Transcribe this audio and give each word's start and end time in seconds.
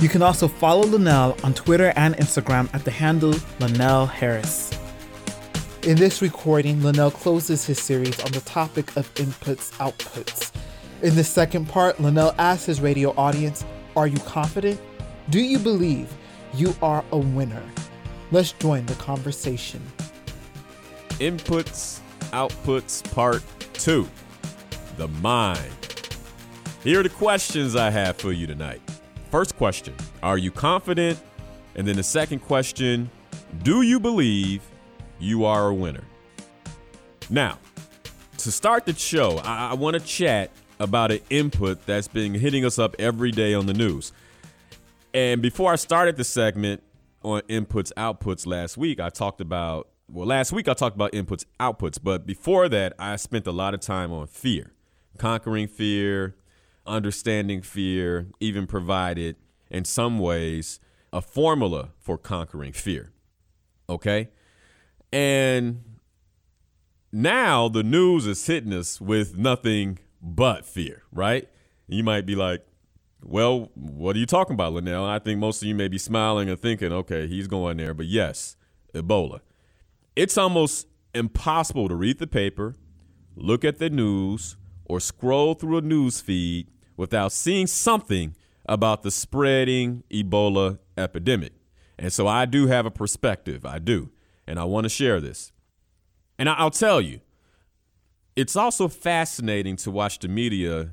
You 0.00 0.08
can 0.08 0.22
also 0.22 0.48
follow 0.48 0.84
Linnell 0.84 1.36
on 1.44 1.52
Twitter 1.52 1.92
and 1.94 2.16
Instagram 2.16 2.72
at 2.72 2.86
the 2.86 2.90
handle 2.90 3.34
Linnell 3.58 4.06
Harris. 4.06 4.70
In 5.82 5.98
this 5.98 6.22
recording, 6.22 6.82
Linnell 6.82 7.10
closes 7.10 7.66
his 7.66 7.78
series 7.78 8.18
on 8.20 8.32
the 8.32 8.40
topic 8.40 8.96
of 8.96 9.12
inputs 9.16 9.72
outputs. 9.72 10.52
In 11.02 11.16
the 11.16 11.24
second 11.24 11.68
part, 11.68 12.00
Linnell 12.00 12.34
asks 12.38 12.64
his 12.64 12.80
radio 12.80 13.14
audience, 13.18 13.62
Are 13.94 14.06
you 14.06 14.18
confident? 14.20 14.80
Do 15.28 15.38
you 15.38 15.58
believe 15.58 16.10
you 16.54 16.74
are 16.80 17.04
a 17.12 17.18
winner? 17.18 17.62
Let's 18.30 18.52
join 18.52 18.86
the 18.86 18.94
conversation. 18.94 19.82
Inputs 21.18 22.00
Outputs 22.30 23.04
Part 23.12 23.42
2 23.74 24.08
The 24.96 25.08
Mind. 25.08 26.06
Here 26.82 27.00
are 27.00 27.02
the 27.02 27.10
questions 27.10 27.76
I 27.76 27.90
have 27.90 28.16
for 28.16 28.32
you 28.32 28.46
tonight. 28.46 28.80
First 29.30 29.56
question 29.56 29.94
Are 30.22 30.38
you 30.38 30.50
confident? 30.50 31.18
And 31.76 31.86
then 31.86 31.96
the 31.96 32.02
second 32.02 32.40
question 32.40 33.10
Do 33.62 33.82
you 33.82 34.00
believe 34.00 34.62
you 35.18 35.44
are 35.44 35.68
a 35.68 35.74
winner? 35.74 36.04
Now, 37.28 37.58
to 38.38 38.50
start 38.50 38.86
the 38.86 38.94
show, 38.94 39.38
I, 39.38 39.70
I 39.70 39.74
want 39.74 39.94
to 39.94 40.00
chat 40.00 40.50
about 40.80 41.12
an 41.12 41.20
input 41.30 41.84
that's 41.86 42.08
been 42.08 42.34
hitting 42.34 42.64
us 42.64 42.78
up 42.78 42.96
every 42.98 43.30
day 43.30 43.54
on 43.54 43.66
the 43.66 43.74
news. 43.74 44.12
And 45.14 45.42
before 45.42 45.72
I 45.72 45.76
started 45.76 46.16
the 46.16 46.24
segment 46.24 46.82
on 47.22 47.42
inputs, 47.42 47.92
outputs 47.94 48.46
last 48.46 48.76
week, 48.76 48.98
I 48.98 49.10
talked 49.10 49.40
about, 49.40 49.88
well, 50.08 50.26
last 50.26 50.52
week 50.52 50.68
I 50.68 50.74
talked 50.74 50.96
about 50.96 51.12
inputs, 51.12 51.44
outputs, 51.60 51.98
but 52.02 52.26
before 52.26 52.68
that, 52.70 52.94
I 52.98 53.16
spent 53.16 53.46
a 53.46 53.52
lot 53.52 53.74
of 53.74 53.80
time 53.80 54.12
on 54.12 54.26
fear, 54.26 54.72
conquering 55.18 55.68
fear, 55.68 56.34
understanding 56.86 57.62
fear, 57.62 58.28
even 58.40 58.66
provided, 58.66 59.36
in 59.70 59.84
some 59.84 60.18
ways, 60.18 60.80
a 61.12 61.20
formula 61.20 61.90
for 61.98 62.18
conquering 62.18 62.72
fear. 62.72 63.12
Okay? 63.88 64.28
And 65.12 65.82
now 67.12 67.68
the 67.68 67.82
news 67.82 68.26
is 68.26 68.44
hitting 68.46 68.72
us 68.72 69.00
with 69.00 69.36
nothing 69.36 69.98
but 70.22 70.64
fear, 70.64 71.02
right? 71.12 71.48
You 71.88 72.04
might 72.04 72.26
be 72.26 72.34
like, 72.34 72.64
well, 73.22 73.70
what 73.74 74.16
are 74.16 74.18
you 74.18 74.26
talking 74.26 74.54
about, 74.54 74.72
Linnell? 74.72 75.04
I 75.04 75.18
think 75.18 75.38
most 75.38 75.60
of 75.62 75.68
you 75.68 75.74
may 75.74 75.88
be 75.88 75.98
smiling 75.98 76.48
and 76.48 76.58
thinking, 76.58 76.92
okay, 76.92 77.26
he's 77.26 77.46
going 77.46 77.76
there. 77.76 77.94
But 77.94 78.06
yes, 78.06 78.56
Ebola. 78.94 79.40
It's 80.16 80.38
almost 80.38 80.86
impossible 81.14 81.88
to 81.88 81.94
read 81.94 82.18
the 82.18 82.26
paper, 82.26 82.74
look 83.36 83.64
at 83.64 83.78
the 83.78 83.90
news, 83.90 84.56
or 84.90 84.98
scroll 84.98 85.54
through 85.54 85.78
a 85.78 85.80
news 85.80 86.20
feed 86.20 86.66
without 86.96 87.30
seeing 87.30 87.68
something 87.68 88.34
about 88.66 89.04
the 89.04 89.10
spreading 89.12 90.02
Ebola 90.10 90.80
epidemic. 90.98 91.52
And 91.96 92.12
so 92.12 92.26
I 92.26 92.44
do 92.44 92.66
have 92.66 92.86
a 92.86 92.90
perspective. 92.90 93.64
I 93.64 93.78
do. 93.78 94.10
And 94.48 94.58
I 94.58 94.64
want 94.64 94.86
to 94.86 94.88
share 94.88 95.20
this. 95.20 95.52
And 96.40 96.48
I'll 96.48 96.72
tell 96.72 97.00
you, 97.00 97.20
it's 98.34 98.56
also 98.56 98.88
fascinating 98.88 99.76
to 99.76 99.92
watch 99.92 100.18
the 100.18 100.26
media 100.26 100.90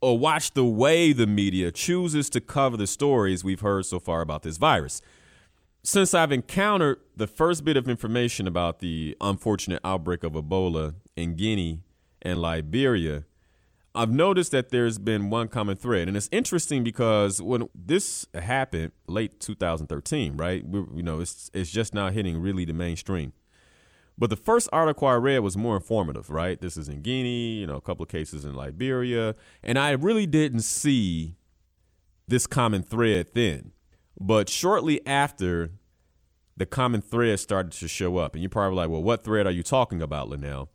or 0.00 0.16
watch 0.16 0.54
the 0.54 0.64
way 0.64 1.12
the 1.12 1.26
media 1.26 1.72
chooses 1.72 2.30
to 2.30 2.40
cover 2.40 2.76
the 2.76 2.86
stories 2.86 3.42
we've 3.42 3.60
heard 3.60 3.86
so 3.86 3.98
far 3.98 4.20
about 4.20 4.44
this 4.44 4.56
virus. 4.56 5.02
Since 5.82 6.14
I've 6.14 6.30
encountered 6.30 6.98
the 7.16 7.26
first 7.26 7.64
bit 7.64 7.76
of 7.76 7.88
information 7.88 8.46
about 8.46 8.78
the 8.78 9.16
unfortunate 9.20 9.80
outbreak 9.84 10.22
of 10.22 10.34
Ebola 10.34 10.94
in 11.16 11.34
Guinea 11.34 11.80
and 12.20 12.40
Liberia, 12.40 13.24
I've 13.94 14.10
noticed 14.10 14.52
that 14.52 14.70
there's 14.70 14.98
been 14.98 15.28
one 15.28 15.48
common 15.48 15.76
thread, 15.76 16.08
and 16.08 16.16
it's 16.16 16.28
interesting 16.32 16.82
because 16.82 17.42
when 17.42 17.68
this 17.74 18.26
happened, 18.34 18.92
late 19.06 19.38
2013, 19.38 20.36
right? 20.36 20.66
We, 20.66 20.80
you 20.94 21.02
know, 21.02 21.20
it's 21.20 21.50
it's 21.52 21.70
just 21.70 21.92
now 21.92 22.08
hitting 22.10 22.40
really 22.40 22.64
the 22.64 22.72
mainstream. 22.72 23.32
But 24.16 24.30
the 24.30 24.36
first 24.36 24.68
article 24.72 25.08
I 25.08 25.14
read 25.14 25.40
was 25.40 25.56
more 25.56 25.76
informative, 25.76 26.30
right? 26.30 26.60
This 26.60 26.76
is 26.76 26.88
in 26.88 27.02
Guinea, 27.02 27.54
you 27.54 27.66
know, 27.66 27.76
a 27.76 27.80
couple 27.80 28.02
of 28.02 28.08
cases 28.08 28.44
in 28.44 28.54
Liberia, 28.54 29.34
and 29.62 29.78
I 29.78 29.90
really 29.90 30.26
didn't 30.26 30.60
see 30.60 31.36
this 32.28 32.46
common 32.46 32.82
thread 32.82 33.28
then. 33.34 33.72
But 34.18 34.48
shortly 34.48 35.06
after, 35.06 35.72
the 36.56 36.66
common 36.66 37.02
thread 37.02 37.40
started 37.40 37.72
to 37.72 37.88
show 37.88 38.16
up, 38.16 38.34
and 38.34 38.42
you're 38.42 38.50
probably 38.50 38.76
like, 38.76 38.88
"Well, 38.88 39.02
what 39.02 39.22
thread 39.22 39.46
are 39.46 39.52
you 39.52 39.62
talking 39.62 40.00
about, 40.00 40.30
Linnell?" 40.30 40.70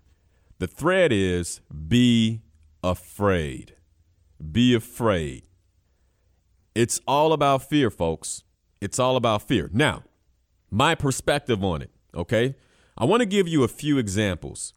The 0.60 0.68
thread 0.68 1.12
is 1.12 1.62
be 1.88 2.42
afraid. 2.84 3.76
Be 4.52 4.74
afraid. 4.74 5.44
It's 6.76 7.02
all 7.08 7.34
about 7.34 7.68
fear, 7.68 7.90
folks. 7.90 8.44
It's 8.80 9.00
all 9.00 9.16
about 9.16 9.42
fear. 9.42 9.70
Now, 9.74 10.04
my 10.70 10.96
perspective 10.96 11.64
on 11.64 11.82
it, 11.82 11.90
okay? 12.14 12.56
I 12.98 13.06
want 13.06 13.22
to 13.22 13.26
give 13.26 13.48
you 13.48 13.64
a 13.64 13.68
few 13.68 13.98
examples 13.98 14.74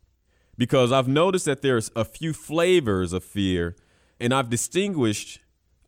because 0.56 0.92
I've 0.92 1.08
noticed 1.08 1.46
that 1.46 1.62
there's 1.62 1.90
a 1.96 2.04
few 2.04 2.32
flavors 2.32 3.12
of 3.12 3.24
fear, 3.24 3.76
and 4.20 4.32
I've 4.32 4.50
distinguished 4.50 5.40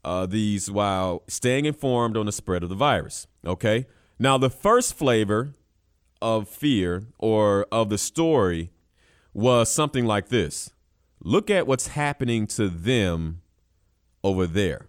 uh, 0.05 0.27
these 0.27 0.71
while 0.71 1.23
staying 1.29 1.67
informed 1.67 2.17
on 2.17 2.27
the 2.27 2.33
spread 2.33 2.63
of 2.63 2.69
the 2.69 2.75
virus, 2.75 3.27
okay? 3.47 3.87
Now, 4.19 4.39
the 4.39 4.51
first 4.51 4.95
flavor 4.95 5.53
of 6.21 6.49
fear 6.49 7.05
or 7.19 7.67
of 7.73 7.91
the 7.91 7.99
story 7.99 8.71
was 9.35 9.71
something 9.71 10.07
like 10.07 10.29
this 10.29 10.71
Look 11.25 11.51
at 11.51 11.67
what's 11.67 11.89
happening 11.89 12.47
to 12.49 12.69
them 12.69 13.43
over 14.25 14.47
there. 14.47 14.89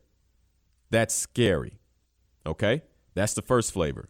That's 0.90 1.14
scary. 1.14 1.80
Okay? 2.46 2.84
That's 3.14 3.34
the 3.34 3.42
first 3.42 3.72
flavor. 3.72 4.10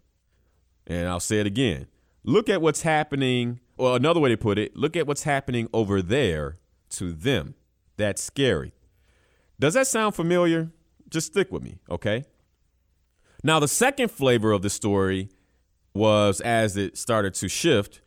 And 0.88 1.08
I'll 1.08 1.20
say 1.20 1.40
it 1.40 1.48
again. 1.48 1.88
Look 2.24 2.50
at 2.50 2.62
what's 2.62 2.84
happening, 2.84 3.60
or 3.78 3.96
another 3.96 4.20
way 4.20 4.30
to 4.30 4.38
put 4.38 4.58
it, 4.58 4.76
look 4.76 4.96
at 4.96 5.06
what's 5.06 5.24
happening 5.24 5.68
over 5.74 6.02
there 6.02 6.58
to 6.92 7.12
them. 7.12 7.56
That's 7.98 8.22
scary. 8.22 8.74
Does 9.60 9.74
that 9.74 9.88
sound 9.88 10.16
familiar? 10.16 10.72
Just 11.10 11.28
stick 11.28 11.52
with 11.52 11.64
me, 11.64 11.80
okay? 11.90 12.24
Now, 13.44 13.60
the 13.60 13.68
second 13.68 14.10
flavor 14.10 14.52
of 14.54 14.62
the 14.62 14.70
story 14.70 15.30
was 15.94 16.40
as 16.42 16.78
it 16.78 16.98
started 16.98 17.34
to 17.36 17.50
shift, 17.50 18.02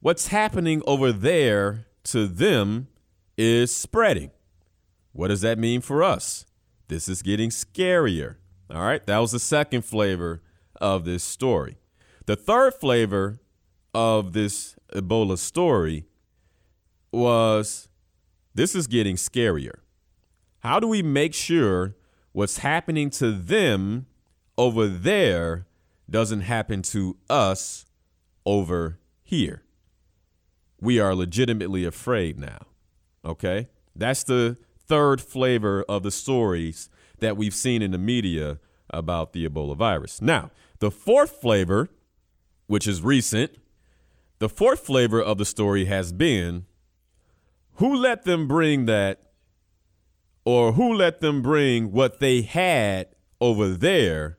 what's 0.00 0.28
happening 0.28 0.82
over 0.86 1.12
there 1.12 1.86
to 2.04 2.26
them 2.26 2.88
is 3.36 3.74
spreading. 3.74 4.30
What 5.12 5.28
does 5.28 5.40
that 5.42 5.58
mean 5.58 5.80
for 5.80 6.02
us? 6.02 6.46
This 6.88 7.08
is 7.08 7.22
getting 7.22 7.50
scarier. 7.50 8.36
All 8.70 8.82
right, 8.82 9.04
that 9.06 9.18
was 9.18 9.32
the 9.32 9.38
second 9.38 9.82
flavor 9.82 10.42
of 10.80 11.04
this 11.04 11.22
story. 11.22 11.78
The 12.26 12.36
third 12.36 12.74
flavor 12.74 13.40
of 13.94 14.32
this 14.32 14.76
Ebola 14.94 15.38
story 15.38 16.06
was 17.10 17.88
this 18.54 18.74
is 18.74 18.86
getting 18.86 19.16
scarier. 19.16 19.80
How 20.60 20.80
do 20.80 20.86
we 20.86 21.02
make 21.02 21.34
sure 21.34 21.96
what's 22.32 22.58
happening 22.58 23.10
to 23.10 23.32
them 23.32 24.06
over 24.56 24.86
there 24.86 25.66
doesn't 26.08 26.42
happen 26.42 26.82
to 26.82 27.16
us 27.28 27.86
over 28.46 28.98
here? 29.22 29.62
We 30.80 30.98
are 30.98 31.14
legitimately 31.14 31.84
afraid 31.84 32.38
now. 32.38 32.66
Okay? 33.24 33.68
That's 33.94 34.24
the 34.24 34.56
third 34.86 35.20
flavor 35.20 35.84
of 35.88 36.02
the 36.02 36.10
stories 36.10 36.88
that 37.20 37.36
we've 37.36 37.54
seen 37.54 37.82
in 37.82 37.90
the 37.90 37.98
media 37.98 38.58
about 38.90 39.32
the 39.32 39.48
Ebola 39.48 39.76
virus. 39.76 40.20
Now, 40.20 40.50
the 40.80 40.90
fourth 40.90 41.40
flavor, 41.40 41.88
which 42.66 42.86
is 42.86 43.02
recent, 43.02 43.52
the 44.38 44.48
fourth 44.48 44.80
flavor 44.80 45.22
of 45.22 45.38
the 45.38 45.44
story 45.44 45.84
has 45.84 46.12
been 46.12 46.66
who 47.74 47.94
let 47.94 48.24
them 48.24 48.48
bring 48.48 48.86
that 48.86 49.22
or 50.44 50.72
who 50.72 50.92
let 50.92 51.20
them 51.20 51.42
bring 51.42 51.92
what 51.92 52.18
they 52.18 52.42
had 52.42 53.08
over 53.40 53.68
there 53.68 54.38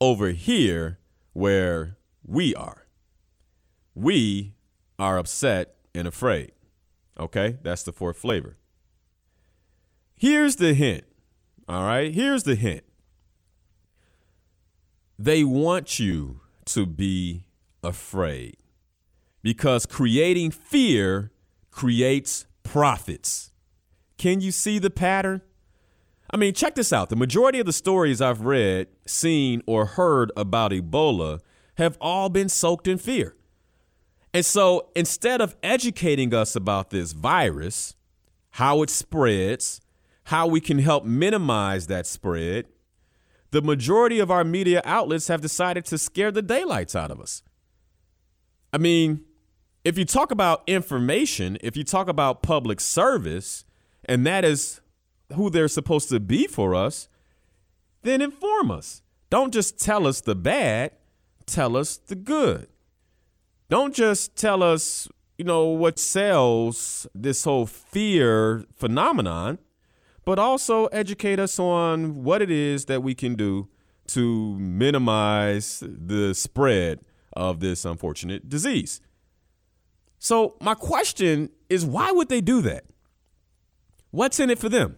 over 0.00 0.30
here 0.30 0.98
where 1.32 1.96
we 2.24 2.54
are. 2.54 2.86
We 3.94 4.54
are 4.98 5.18
upset 5.18 5.76
and 5.94 6.08
afraid. 6.08 6.52
Okay, 7.18 7.58
that's 7.62 7.82
the 7.82 7.92
fourth 7.92 8.18
flavor. 8.18 8.56
Here's 10.14 10.56
the 10.56 10.74
hint. 10.74 11.04
All 11.68 11.82
right, 11.84 12.12
here's 12.14 12.44
the 12.44 12.54
hint. 12.54 12.84
They 15.18 15.44
want 15.44 15.98
you 15.98 16.40
to 16.66 16.86
be 16.86 17.46
afraid. 17.82 18.56
because 19.42 19.86
creating 19.86 20.50
fear 20.50 21.30
creates 21.70 22.46
profits. 22.64 23.52
Can 24.18 24.40
you 24.40 24.50
see 24.50 24.80
the 24.80 24.90
pattern? 24.90 25.40
I 26.32 26.36
mean, 26.36 26.52
check 26.52 26.74
this 26.74 26.92
out. 26.92 27.10
The 27.10 27.16
majority 27.16 27.60
of 27.60 27.66
the 27.66 27.72
stories 27.72 28.20
I've 28.20 28.40
read, 28.40 28.88
seen, 29.06 29.62
or 29.64 29.86
heard 29.86 30.32
about 30.36 30.72
Ebola 30.72 31.38
have 31.76 31.96
all 32.00 32.28
been 32.28 32.48
soaked 32.48 32.88
in 32.88 32.98
fear. 32.98 33.36
And 34.36 34.44
so 34.44 34.90
instead 34.94 35.40
of 35.40 35.56
educating 35.62 36.34
us 36.34 36.54
about 36.54 36.90
this 36.90 37.12
virus, 37.12 37.96
how 38.50 38.82
it 38.82 38.90
spreads, 38.90 39.80
how 40.24 40.46
we 40.46 40.60
can 40.60 40.78
help 40.78 41.06
minimize 41.06 41.86
that 41.86 42.06
spread, 42.06 42.66
the 43.50 43.62
majority 43.62 44.18
of 44.18 44.30
our 44.30 44.44
media 44.44 44.82
outlets 44.84 45.28
have 45.28 45.40
decided 45.40 45.86
to 45.86 45.96
scare 45.96 46.30
the 46.30 46.42
daylights 46.42 46.94
out 46.94 47.10
of 47.10 47.18
us. 47.18 47.42
I 48.74 48.76
mean, 48.76 49.24
if 49.84 49.96
you 49.96 50.04
talk 50.04 50.30
about 50.30 50.62
information, 50.66 51.56
if 51.62 51.74
you 51.74 51.82
talk 51.82 52.06
about 52.06 52.42
public 52.42 52.78
service, 52.78 53.64
and 54.04 54.26
that 54.26 54.44
is 54.44 54.82
who 55.34 55.48
they're 55.48 55.66
supposed 55.66 56.10
to 56.10 56.20
be 56.20 56.46
for 56.46 56.74
us, 56.74 57.08
then 58.02 58.20
inform 58.20 58.70
us. 58.70 59.00
Don't 59.30 59.54
just 59.54 59.80
tell 59.80 60.06
us 60.06 60.20
the 60.20 60.34
bad, 60.34 60.90
tell 61.46 61.74
us 61.74 61.96
the 61.96 62.16
good. 62.16 62.68
Don't 63.68 63.94
just 63.94 64.36
tell 64.36 64.62
us, 64.62 65.08
you 65.38 65.44
know, 65.44 65.66
what 65.66 65.98
sells 65.98 67.06
this 67.14 67.44
whole 67.44 67.66
fear 67.66 68.64
phenomenon, 68.74 69.58
but 70.24 70.38
also 70.38 70.86
educate 70.86 71.40
us 71.40 71.58
on 71.58 72.22
what 72.22 72.42
it 72.42 72.50
is 72.50 72.84
that 72.84 73.02
we 73.02 73.14
can 73.14 73.34
do 73.34 73.68
to 74.08 74.56
minimize 74.58 75.82
the 75.84 76.32
spread 76.32 77.00
of 77.34 77.58
this 77.60 77.84
unfortunate 77.84 78.48
disease. 78.48 79.00
So, 80.18 80.56
my 80.60 80.74
question 80.74 81.50
is 81.68 81.84
why 81.84 82.12
would 82.12 82.28
they 82.28 82.40
do 82.40 82.60
that? 82.62 82.84
What's 84.10 84.40
in 84.40 84.48
it 84.48 84.58
for 84.58 84.68
them? 84.68 84.96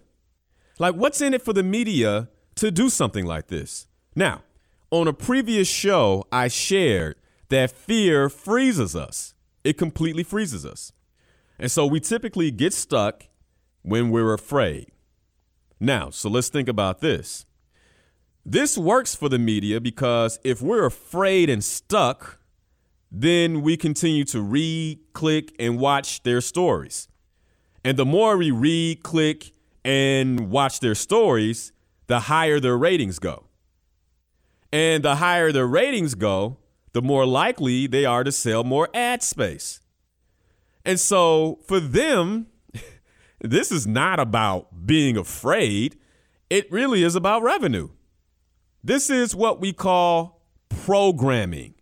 Like, 0.79 0.95
what's 0.95 1.21
in 1.21 1.35
it 1.35 1.43
for 1.43 1.53
the 1.53 1.63
media 1.63 2.29
to 2.57 2.71
do 2.71 2.89
something 2.89 3.25
like 3.25 3.49
this? 3.49 3.89
Now, 4.15 4.43
on 4.91 5.09
a 5.09 5.13
previous 5.13 5.69
show, 5.69 6.25
I 6.31 6.49
shared 6.49 7.17
that 7.49 7.71
fear 7.71 8.29
freezes 8.29 8.95
us, 8.95 9.35
it 9.65 9.79
completely 9.79 10.23
freezes 10.23 10.65
us. 10.65 10.93
And 11.59 11.71
so 11.71 11.87
we 11.87 12.01
typically 12.01 12.51
get 12.51 12.73
stuck 12.73 13.25
when 13.83 14.11
we're 14.11 14.33
afraid. 14.33 14.93
Now, 15.81 16.11
so 16.11 16.29
let's 16.29 16.49
think 16.49 16.69
about 16.69 17.01
this. 17.01 17.47
This 18.45 18.79
works 18.79 19.15
for 19.15 19.29
the 19.29 19.39
media 19.39 19.81
because 19.81 20.39
if 20.45 20.63
we're 20.63 20.87
afraid 20.87 21.51
and 21.51 21.63
stuck, 21.63 22.39
then 23.11 23.63
we 23.63 23.77
continue 23.77 24.25
to 24.25 24.41
read, 24.41 25.01
click, 25.13 25.55
and 25.59 25.79
watch 25.79 26.23
their 26.23 26.41
stories. 26.41 27.09
And 27.85 27.97
the 27.97 28.05
more 28.05 28.37
we 28.37 28.51
read, 28.51 29.03
click, 29.03 29.53
and 29.85 30.51
watch 30.51 30.81
their 30.81 30.95
stories, 30.95 31.73
the 32.07 32.21
higher 32.21 32.61
their 32.61 32.77
ratings 32.77 33.19
go. 33.19 33.45
And 34.73 35.03
the 35.03 35.17
higher 35.17 35.53
their 35.53 35.67
ratings 35.67 36.15
go, 36.15 36.59
the 36.99 37.03
more 37.03 37.25
likely 37.25 37.87
they 37.87 38.05
are 38.05 38.25
to 38.25 38.33
sell 38.33 38.65
more 38.65 38.89
ad 38.93 39.23
space. 39.23 39.79
And 40.85 40.99
so 40.99 41.61
for 41.69 41.79
them, 41.79 42.49
this 43.41 43.71
is 43.71 43.87
not 43.87 44.19
about 44.19 44.85
being 44.85 45.17
afraid. 45.17 45.97
It 46.51 46.69
really 46.73 47.05
is 47.05 47.15
about 47.15 47.45
revenue. 47.45 47.91
This 48.83 49.11
is 49.11 49.33
what 49.33 49.61
we 49.61 49.73
call 49.73 50.43
programming. 50.71 51.75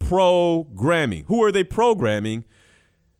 Programming. 0.00 1.22
Who 1.28 1.44
are 1.44 1.52
they 1.52 1.62
programming? 1.62 2.44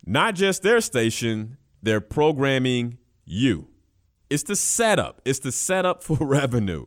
Not 0.05 0.35
just 0.35 0.65
their 0.65 0.81
station, 0.81 1.57
they're 1.81 2.01
programming 2.01 2.99
you. 3.25 3.69
It's 4.29 4.43
the 4.43 4.57
setup. 4.57 5.23
It's 5.25 5.39
the 5.39 5.53
setup 5.53 6.03
for 6.03 6.17
revenue. 6.17 6.87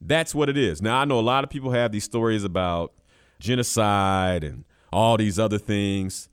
That's 0.00 0.36
what 0.36 0.48
it 0.48 0.56
is. 0.56 0.80
Now, 0.80 0.98
I 1.00 1.04
know 1.04 1.18
a 1.18 1.20
lot 1.20 1.42
of 1.42 1.50
people 1.50 1.72
have 1.72 1.90
these 1.90 2.04
stories 2.04 2.44
about 2.44 2.92
genocide 3.42 4.44
and 4.44 4.64
all 4.92 5.16
these 5.16 5.38
other 5.38 5.58
things. 5.58 6.28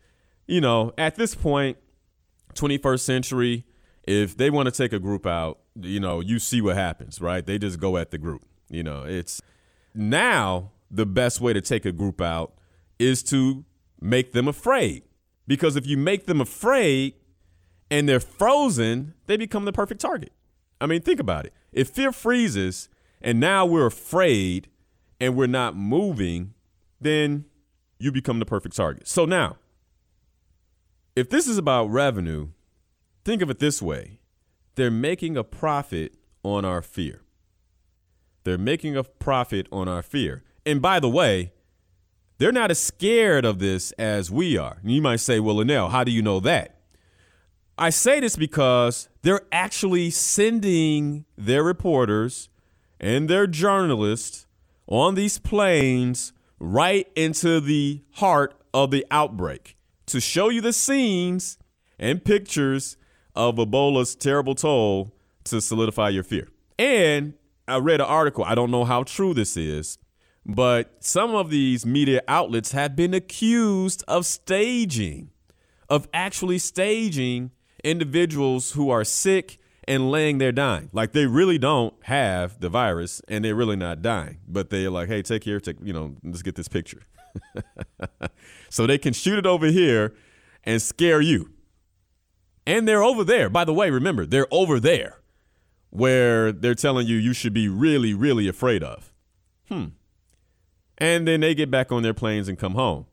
You 0.48 0.62
know, 0.62 0.94
at 0.98 1.16
this 1.16 1.36
point, 1.36 1.78
21st 2.54 3.00
century, 3.00 3.66
if 4.04 4.38
they 4.38 4.50
want 4.50 4.68
to 4.68 4.72
take 4.72 4.94
a 4.94 5.00
group 5.00 5.26
out, 5.26 5.60
you 5.76 6.00
know, 6.00 6.20
you 6.20 6.40
see 6.40 6.62
what 6.62 6.76
happens, 6.76 7.20
right? 7.20 7.46
They 7.46 7.58
just 7.58 7.80
go 7.80 7.98
at 7.98 8.12
the 8.12 8.18
group. 8.18 8.44
You 8.70 8.84
know, 8.84 9.04
it's 9.04 9.42
now 9.94 10.72
the 10.90 11.06
best 11.06 11.42
way 11.42 11.54
to 11.54 11.62
take 11.62 11.86
a 11.86 11.92
group 11.92 12.22
out 12.22 12.54
is 12.98 13.24
to 13.24 13.66
make 14.00 14.32
them 14.32 14.48
afraid. 14.48 15.04
Because 15.48 15.76
if 15.76 15.88
you 15.88 15.98
make 15.98 16.26
them 16.26 16.42
afraid 16.42 17.16
and 17.90 18.08
they're 18.08 18.20
frozen, 18.20 19.16
they 19.26 19.38
become 19.38 19.66
the 19.66 19.72
perfect 19.72 20.02
target. 20.02 20.32
I 20.80 20.86
mean, 20.86 21.02
think 21.02 21.20
about 21.20 21.46
it. 21.46 21.54
If 21.72 21.90
fear 21.90 22.12
freezes 22.12 22.90
and 23.22 23.40
now 23.40 23.66
we're 23.66 23.88
afraid 23.88 24.70
and 25.20 25.36
we're 25.36 25.48
not 25.48 25.76
moving, 25.76 26.54
then 27.02 27.46
you 28.00 28.12
become 28.12 28.40
the 28.40 28.46
perfect 28.46 28.76
target. 28.76 29.08
So 29.08 29.26
now, 29.26 29.58
if 31.16 31.30
this 31.30 31.48
is 31.48 31.58
about 31.58 31.88
revenue, 31.88 32.50
think 33.26 33.42
of 33.42 33.50
it 33.50 33.60
this 33.60 33.82
way 33.82 34.20
they're 34.76 34.92
making 34.92 35.36
a 35.36 35.44
profit 35.44 36.16
on 36.44 36.64
our 36.64 36.82
fear. 36.82 37.22
They're 38.46 38.58
making 38.58 38.96
a 38.96 39.04
profit 39.04 39.68
on 39.72 39.90
our 39.90 40.02
fear. 40.02 40.44
And 40.66 40.82
by 40.82 41.00
the 41.02 41.10
way, 41.10 41.52
they're 42.38 42.54
not 42.54 42.72
as 42.72 42.80
scared 42.80 43.44
of 43.44 43.60
this 43.60 43.92
as 43.94 44.32
we 44.32 44.58
are. 44.58 44.78
And 44.82 44.92
you 44.92 45.02
might 45.02 45.20
say, 45.20 45.42
well, 45.42 45.56
Linnell, 45.56 45.90
how 45.90 46.06
do 46.06 46.12
you 46.12 46.22
know 46.22 46.40
that? 46.40 46.80
I 47.78 47.90
say 47.90 48.20
this 48.22 48.36
because 48.36 49.10
they're 49.22 49.46
actually 49.52 50.10
sending 50.10 51.26
their 51.38 51.64
reporters 51.64 52.50
and 53.00 53.30
their 53.30 53.48
journalists 53.48 54.48
on 54.88 55.16
these 55.16 55.38
planes 55.38 56.34
right 56.60 57.08
into 57.16 57.60
the 57.60 58.04
heart 58.14 58.54
of 58.74 58.92
the 58.92 59.06
outbreak 59.10 59.78
to 60.08 60.20
show 60.20 60.50
you 60.50 60.62
the 60.62 60.74
scenes 60.74 61.58
and 61.98 62.24
pictures 62.24 62.98
of 63.36 63.56
Ebola's 63.56 64.16
terrible 64.16 64.56
toll 64.56 65.14
to 65.46 65.62
solidify 65.62 66.10
your 66.10 66.24
fear. 66.24 66.48
And 66.78 67.34
I 67.68 67.78
read 67.78 68.02
an 68.02 68.08
article, 68.08 68.44
I 68.44 68.56
don't 68.56 68.72
know 68.72 68.86
how 68.86 69.04
true 69.04 69.34
this 69.34 69.56
is, 69.56 69.98
but 70.46 71.04
some 71.04 71.36
of 71.36 71.50
these 71.50 71.86
media 71.86 72.22
outlets 72.28 72.72
have 72.72 72.96
been 72.96 73.14
accused 73.14 74.04
of 74.08 74.26
staging, 74.26 75.30
of 75.90 76.08
actually 76.14 76.58
staging 76.58 77.52
individuals 77.84 78.72
who 78.72 78.90
are 78.90 79.04
sick 79.04 79.59
and 79.90 80.12
laying 80.12 80.38
there 80.38 80.52
dying. 80.52 80.90
Like 80.94 81.14
they 81.14 81.26
really 81.26 81.58
don't 81.58 81.96
have 82.04 82.60
the 82.60 82.70
virus 82.70 83.24
and 83.28 83.44
they're 83.44 83.56
really 83.56 83.76
not 83.76 84.04
dying, 84.04 84.38
but 84.48 84.70
they're 84.70 84.92
like, 84.92 85.08
hey, 85.10 85.24
take 85.24 85.44
here, 85.44 85.60
take, 85.60 85.78
you 85.84 85.92
know, 85.92 86.16
let's 86.24 86.44
get 86.44 86.56
this 86.56 86.68
picture. 86.68 87.02
so 88.70 88.86
they 88.86 89.00
can 89.00 89.14
shoot 89.14 89.40
it 89.40 89.48
over 89.48 89.66
here 89.66 90.14
and 90.64 90.80
scare 90.80 91.22
you. 91.22 91.50
And 92.68 92.88
they're 92.88 93.04
over 93.04 93.24
there. 93.24 93.50
By 93.50 93.66
the 93.66 93.74
way, 93.74 93.90
remember, 93.90 94.28
they're 94.28 94.48
over 94.52 94.80
there 94.80 95.22
where 95.90 96.52
they're 96.52 96.76
telling 96.76 97.08
you 97.08 97.18
you 97.18 97.34
should 97.34 97.54
be 97.54 97.68
really, 97.68 98.14
really 98.14 98.48
afraid 98.48 98.84
of. 98.84 99.12
Hmm. 99.70 99.86
And 101.00 101.28
then 101.28 101.40
they 101.40 101.56
get 101.56 101.72
back 101.72 101.92
on 101.92 102.04
their 102.04 102.14
planes 102.14 102.48
and 102.48 102.60
come 102.60 102.76
home 102.76 103.08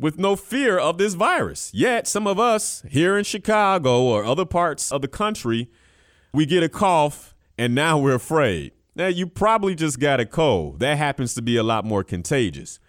with 0.00 0.18
no 0.18 0.34
fear 0.34 0.78
of 0.78 0.98
this 0.98 1.14
virus. 1.14 1.70
Yet, 1.72 2.08
some 2.08 2.26
of 2.26 2.40
us 2.40 2.82
here 2.88 3.16
in 3.16 3.22
Chicago 3.22 4.02
or 4.02 4.24
other 4.24 4.44
parts 4.44 4.90
of 4.90 5.00
the 5.00 5.08
country 5.08 5.70
we 6.32 6.46
get 6.46 6.62
a 6.62 6.68
cough 6.68 7.34
and 7.56 7.74
now 7.74 7.98
we're 7.98 8.14
afraid. 8.14 8.72
Now, 8.94 9.06
you 9.06 9.26
probably 9.26 9.74
just 9.74 10.00
got 10.00 10.20
a 10.20 10.26
cold. 10.26 10.80
That 10.80 10.98
happens 10.98 11.34
to 11.34 11.42
be 11.42 11.56
a 11.56 11.62
lot 11.62 11.84
more 11.84 12.02
contagious. 12.02 12.80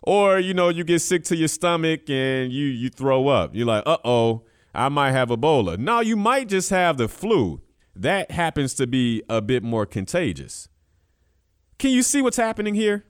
Or, 0.00 0.38
you 0.38 0.54
know, 0.54 0.68
you 0.68 0.82
get 0.82 1.00
sick 1.00 1.24
to 1.24 1.36
your 1.36 1.48
stomach 1.48 2.08
and 2.08 2.52
you, 2.52 2.66
you 2.66 2.88
throw 2.88 3.28
up. 3.28 3.54
You're 3.54 3.66
like, 3.66 3.84
uh 3.86 3.98
oh, 4.04 4.42
I 4.74 4.88
might 4.88 5.12
have 5.12 5.28
Ebola. 5.28 5.78
No, 5.78 6.00
you 6.00 6.16
might 6.16 6.48
just 6.48 6.70
have 6.70 6.96
the 6.96 7.08
flu. 7.08 7.60
That 7.94 8.30
happens 8.30 8.74
to 8.74 8.86
be 8.86 9.22
a 9.28 9.40
bit 9.40 9.62
more 9.62 9.84
contagious. 9.84 10.68
Can 11.78 11.90
you 11.90 12.02
see 12.02 12.22
what's 12.22 12.36
happening 12.36 12.74
here? 12.74 13.04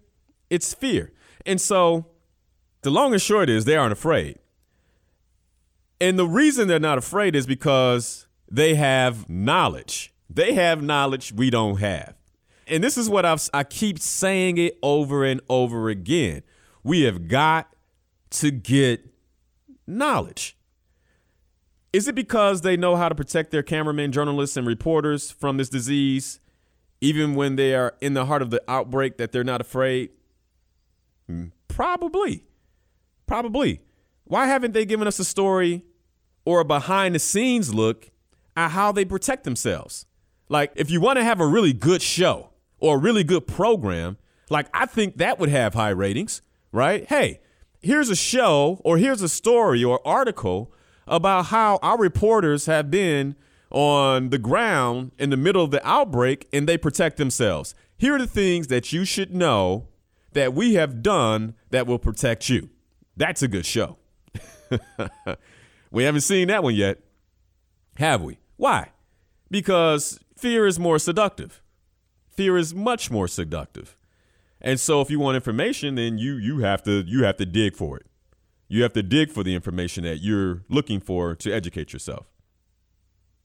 It's 0.51 0.75
fear. 0.75 1.13
And 1.47 1.61
so 1.61 2.07
the 2.83 2.91
long 2.91 3.13
and 3.13 3.23
short 3.23 3.49
is 3.49 3.65
they 3.65 3.77
aren't 3.77 3.93
afraid. 3.93 4.39
And 6.01 6.19
the 6.19 6.27
reason 6.27 6.67
they're 6.67 6.81
not 6.81 6.99
afraid 6.99 7.37
is 7.37 7.47
because 7.47 8.27
they 8.53 8.75
have 8.75 9.29
knowledge. 9.31 10.13
They 10.29 10.53
have 10.53 10.83
knowledge 10.83 11.33
we 11.33 11.49
don't 11.49 11.81
have. 11.81 12.15
And 12.67 12.85
this 12.85 12.99
is 12.99 13.09
what 13.09 13.25
I've, 13.25 13.49
I 13.55 13.65
keep 13.65 13.99
saying 13.99 14.59
it 14.59 14.79
over 14.83 15.25
and 15.25 15.41
over 15.49 15.89
again. 15.89 16.43
We 16.85 17.03
have 17.03 17.29
got 17.29 17.75
to 18.31 18.51
get 18.51 19.09
knowledge. 19.87 20.57
Is 21.95 22.09
it 22.09 22.15
because 22.15 22.61
they 22.61 22.77
know 22.77 22.97
how 22.97 23.09
to 23.09 23.15
protect 23.15 23.51
their 23.51 23.63
cameramen, 23.63 24.13
journalists, 24.13 24.57
and 24.57 24.67
reporters 24.67 25.31
from 25.31 25.57
this 25.57 25.69
disease, 25.69 26.39
even 27.01 27.35
when 27.35 27.57
they 27.57 27.75
are 27.75 27.95
in 28.01 28.15
the 28.15 28.27
heart 28.27 28.43
of 28.43 28.51
the 28.51 28.63
outbreak, 28.69 29.17
that 29.17 29.33
they're 29.33 29.45
not 29.45 29.61
afraid? 29.61 30.11
Hmm, 31.27 31.47
probably. 31.69 32.45
Probably. 33.27 33.81
Why 34.25 34.47
haven't 34.47 34.73
they 34.73 34.85
given 34.85 35.07
us 35.07 35.19
a 35.19 35.25
story 35.25 35.85
or 36.45 36.61
a 36.61 36.65
behind 36.65 37.15
the 37.15 37.19
scenes 37.19 37.75
look 37.75 38.12
how 38.57 38.93
they 38.93 39.05
protect 39.05 39.45
themselves? 39.45 40.07
Like, 40.49 40.73
if 40.77 40.91
you 40.91 41.01
want 41.01 41.19
to 41.19 41.25
have 41.25 41.41
a 41.41 41.47
really 41.47 41.73
good 41.73 42.03
show 42.03 42.51
or 42.79 42.97
a 42.97 42.99
really 42.99 43.25
good 43.25 43.47
program, 43.47 44.19
like, 44.51 44.69
I 44.75 44.87
think 44.87 45.17
that 45.17 45.39
would 45.39 45.49
have 45.49 45.75
high 45.75 45.91
ratings, 45.91 46.43
right? 46.73 47.07
Hey, 47.09 47.41
here's 47.81 48.11
a 48.11 48.17
show 48.17 48.81
or 48.85 48.99
here's 48.99 49.23
a 49.23 49.29
story 49.29 49.83
or 49.83 50.07
article 50.07 50.73
about 51.07 51.47
how 51.47 51.79
our 51.83 51.99
reporters 51.99 52.67
have 52.67 52.91
been 52.91 53.35
on 53.71 54.29
the 54.29 54.39
ground 54.39 55.13
in 55.19 55.31
the 55.31 55.37
middle 55.37 55.65
of 55.65 55.71
the 55.71 55.87
outbreak 55.87 56.47
and 56.53 56.69
they 56.69 56.77
protect 56.77 57.17
themselves. 57.17 57.75
Here 57.97 58.17
are 58.17 58.19
the 58.19 58.27
things 58.27 58.67
that 58.69 58.93
you 58.93 59.05
should 59.05 59.35
know 59.35 59.89
that 60.33 60.55
we 60.55 60.75
have 60.75 61.03
done 61.03 61.55
that 61.71 61.87
will 61.87 61.99
protect 61.99 62.49
you. 62.49 62.71
That's 63.17 63.43
a 63.43 63.49
good 63.49 63.67
show. 63.67 63.97
we 65.91 66.05
haven't 66.05 66.23
seen 66.23 66.49
that 66.49 66.63
one 66.63 66.75
yet, 66.75 67.01
have 67.97 68.23
we? 68.23 68.39
Why? 68.57 68.91
Because 69.51 70.21
fear 70.37 70.67
is 70.67 70.79
more 70.79 70.99
seductive. 70.99 71.63
Fear 72.31 72.57
is 72.57 72.75
much 72.75 73.11
more 73.11 73.29
seductive. 73.29 73.97
And 74.61 74.79
so 74.79 75.01
if 75.01 75.11
you 75.11 75.19
want 75.19 75.35
information, 75.35 75.97
then 75.97 76.19
you 76.19 76.35
you 76.35 76.59
have 76.61 76.83
to 76.85 77.03
you 77.07 77.25
have 77.25 77.37
to 77.39 77.47
dig 77.47 77.75
for 77.75 77.97
it. 77.99 78.07
You 78.69 78.83
have 78.85 78.93
to 78.95 79.03
dig 79.03 79.31
for 79.31 79.43
the 79.43 79.55
information 79.55 80.05
that 80.05 80.19
you're 80.23 80.63
looking 80.69 81.01
for 81.01 81.35
to 81.35 81.53
educate 81.53 81.93
yourself. 81.93 82.27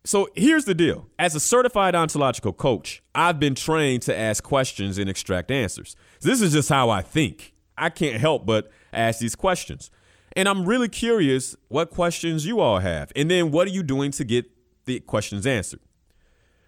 So 0.06 0.30
here's 0.36 0.64
the 0.64 0.74
deal. 0.74 1.10
As 1.20 1.36
a 1.36 1.40
certified 1.42 1.96
ontological 1.96 2.54
coach, 2.54 3.04
I've 3.14 3.42
been 3.42 3.56
trained 3.56 4.04
to 4.04 4.18
ask 4.18 4.42
questions 4.42 4.98
and 4.98 5.10
extract 5.10 5.52
answers. 5.52 5.98
This 6.22 6.42
is 6.42 6.54
just 6.54 6.70
how 6.70 6.90
I 6.90 7.02
think. 7.02 7.54
I 7.78 7.90
can't 7.90 8.22
help 8.22 8.46
but 8.46 8.72
ask 8.94 9.20
these 9.20 9.36
questions. 9.36 9.92
And 10.34 10.48
I'm 10.48 10.66
really 10.66 10.88
curious 10.88 11.58
what 11.68 11.90
questions 11.90 12.46
you 12.46 12.62
all 12.62 12.80
have. 12.80 13.12
And 13.16 13.30
then 13.30 13.52
what 13.52 13.68
are 13.68 13.72
you 13.72 13.84
doing 13.84 14.12
to 14.12 14.24
get 14.24 14.46
the 14.88 15.00
questions 15.02 15.46
answered? 15.46 15.82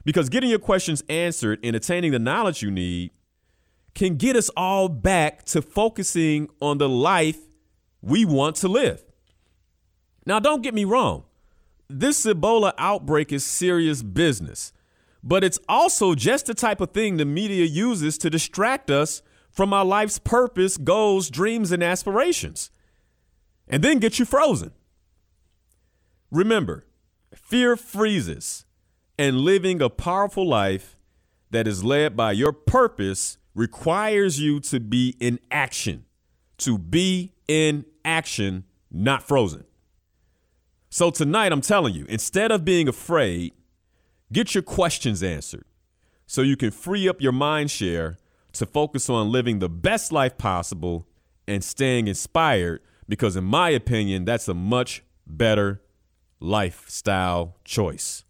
Because 0.06 0.30
getting 0.30 0.52
your 0.52 0.60
questions 0.60 1.04
answered 1.10 1.60
and 1.64 1.76
attaining 1.76 2.12
the 2.12 2.20
knowledge 2.20 2.62
you 2.62 2.70
need 2.70 3.12
can 3.96 4.16
get 4.16 4.36
us 4.36 4.50
all 4.56 4.88
back 4.88 5.44
to 5.46 5.62
focusing 5.62 6.50
on 6.62 6.78
the 6.78 6.88
life 6.88 7.40
we 8.02 8.24
want 8.24 8.56
to 8.58 8.68
live. 8.68 9.04
Now, 10.26 10.40
don't 10.40 10.62
get 10.62 10.74
me 10.76 10.86
wrong 10.86 11.24
this 11.90 12.26
Ebola 12.26 12.74
outbreak 12.78 13.32
is 13.32 13.44
serious 13.44 14.04
business, 14.04 14.72
but 15.24 15.44
it's 15.44 15.60
also 15.68 16.14
just 16.14 16.46
the 16.46 16.54
type 16.54 16.82
of 16.82 16.92
thing 16.92 17.18
the 17.18 17.26
media 17.26 17.66
uses 17.66 18.18
to 18.20 18.30
distract 18.30 18.92
us 18.92 19.22
from 19.50 19.74
our 19.74 19.84
life's 19.84 20.20
purpose, 20.20 20.78
goals, 20.78 21.30
dreams, 21.30 21.72
and 21.72 21.84
aspirations, 21.84 22.70
and 23.68 23.84
then 23.84 23.98
get 23.98 24.20
you 24.20 24.26
frozen. 24.26 24.72
Remember, 26.32 26.86
fear 27.50 27.76
freezes, 27.76 28.66
and 29.18 29.40
living 29.40 29.82
a 29.82 29.90
powerful 29.90 30.48
life 30.48 30.96
that 31.50 31.68
is 31.68 31.84
led 31.84 32.16
by 32.16 32.32
your 32.32 32.54
purpose 32.54 33.40
requires 33.56 34.40
you 34.40 34.60
to 34.60 34.80
be 34.80 35.16
in 35.20 35.40
action, 35.50 36.06
to 36.58 36.78
be 36.78 37.34
in 37.48 37.84
action, 38.06 38.64
not 38.92 39.24
frozen. 39.24 39.64
So 40.92 41.10
tonight, 41.10 41.52
I'm 41.52 41.62
telling 41.62 41.96
you, 41.96 42.06
instead 42.08 42.52
of 42.52 42.64
being 42.64 42.88
afraid, 42.88 43.54
get 44.32 44.54
your 44.54 44.62
questions 44.62 45.24
answered 45.24 45.66
so 46.28 46.44
you 46.44 46.56
can 46.56 46.70
free 46.70 47.10
up 47.10 47.20
your 47.20 47.32
mind 47.32 47.72
share 47.72 48.18
to 48.54 48.66
focus 48.68 49.10
on 49.10 49.32
living 49.32 49.58
the 49.58 49.70
best 49.70 50.12
life 50.12 50.38
possible 50.38 51.08
and 51.48 51.64
staying 51.64 52.08
inspired 52.08 52.82
because, 53.08 53.36
in 53.36 53.44
my 53.44 53.72
opinion, 53.72 54.24
that's 54.24 54.48
a 54.48 54.54
much 54.54 55.04
better 55.26 55.82
lifestyle 56.40 57.56
choice. 57.64 58.24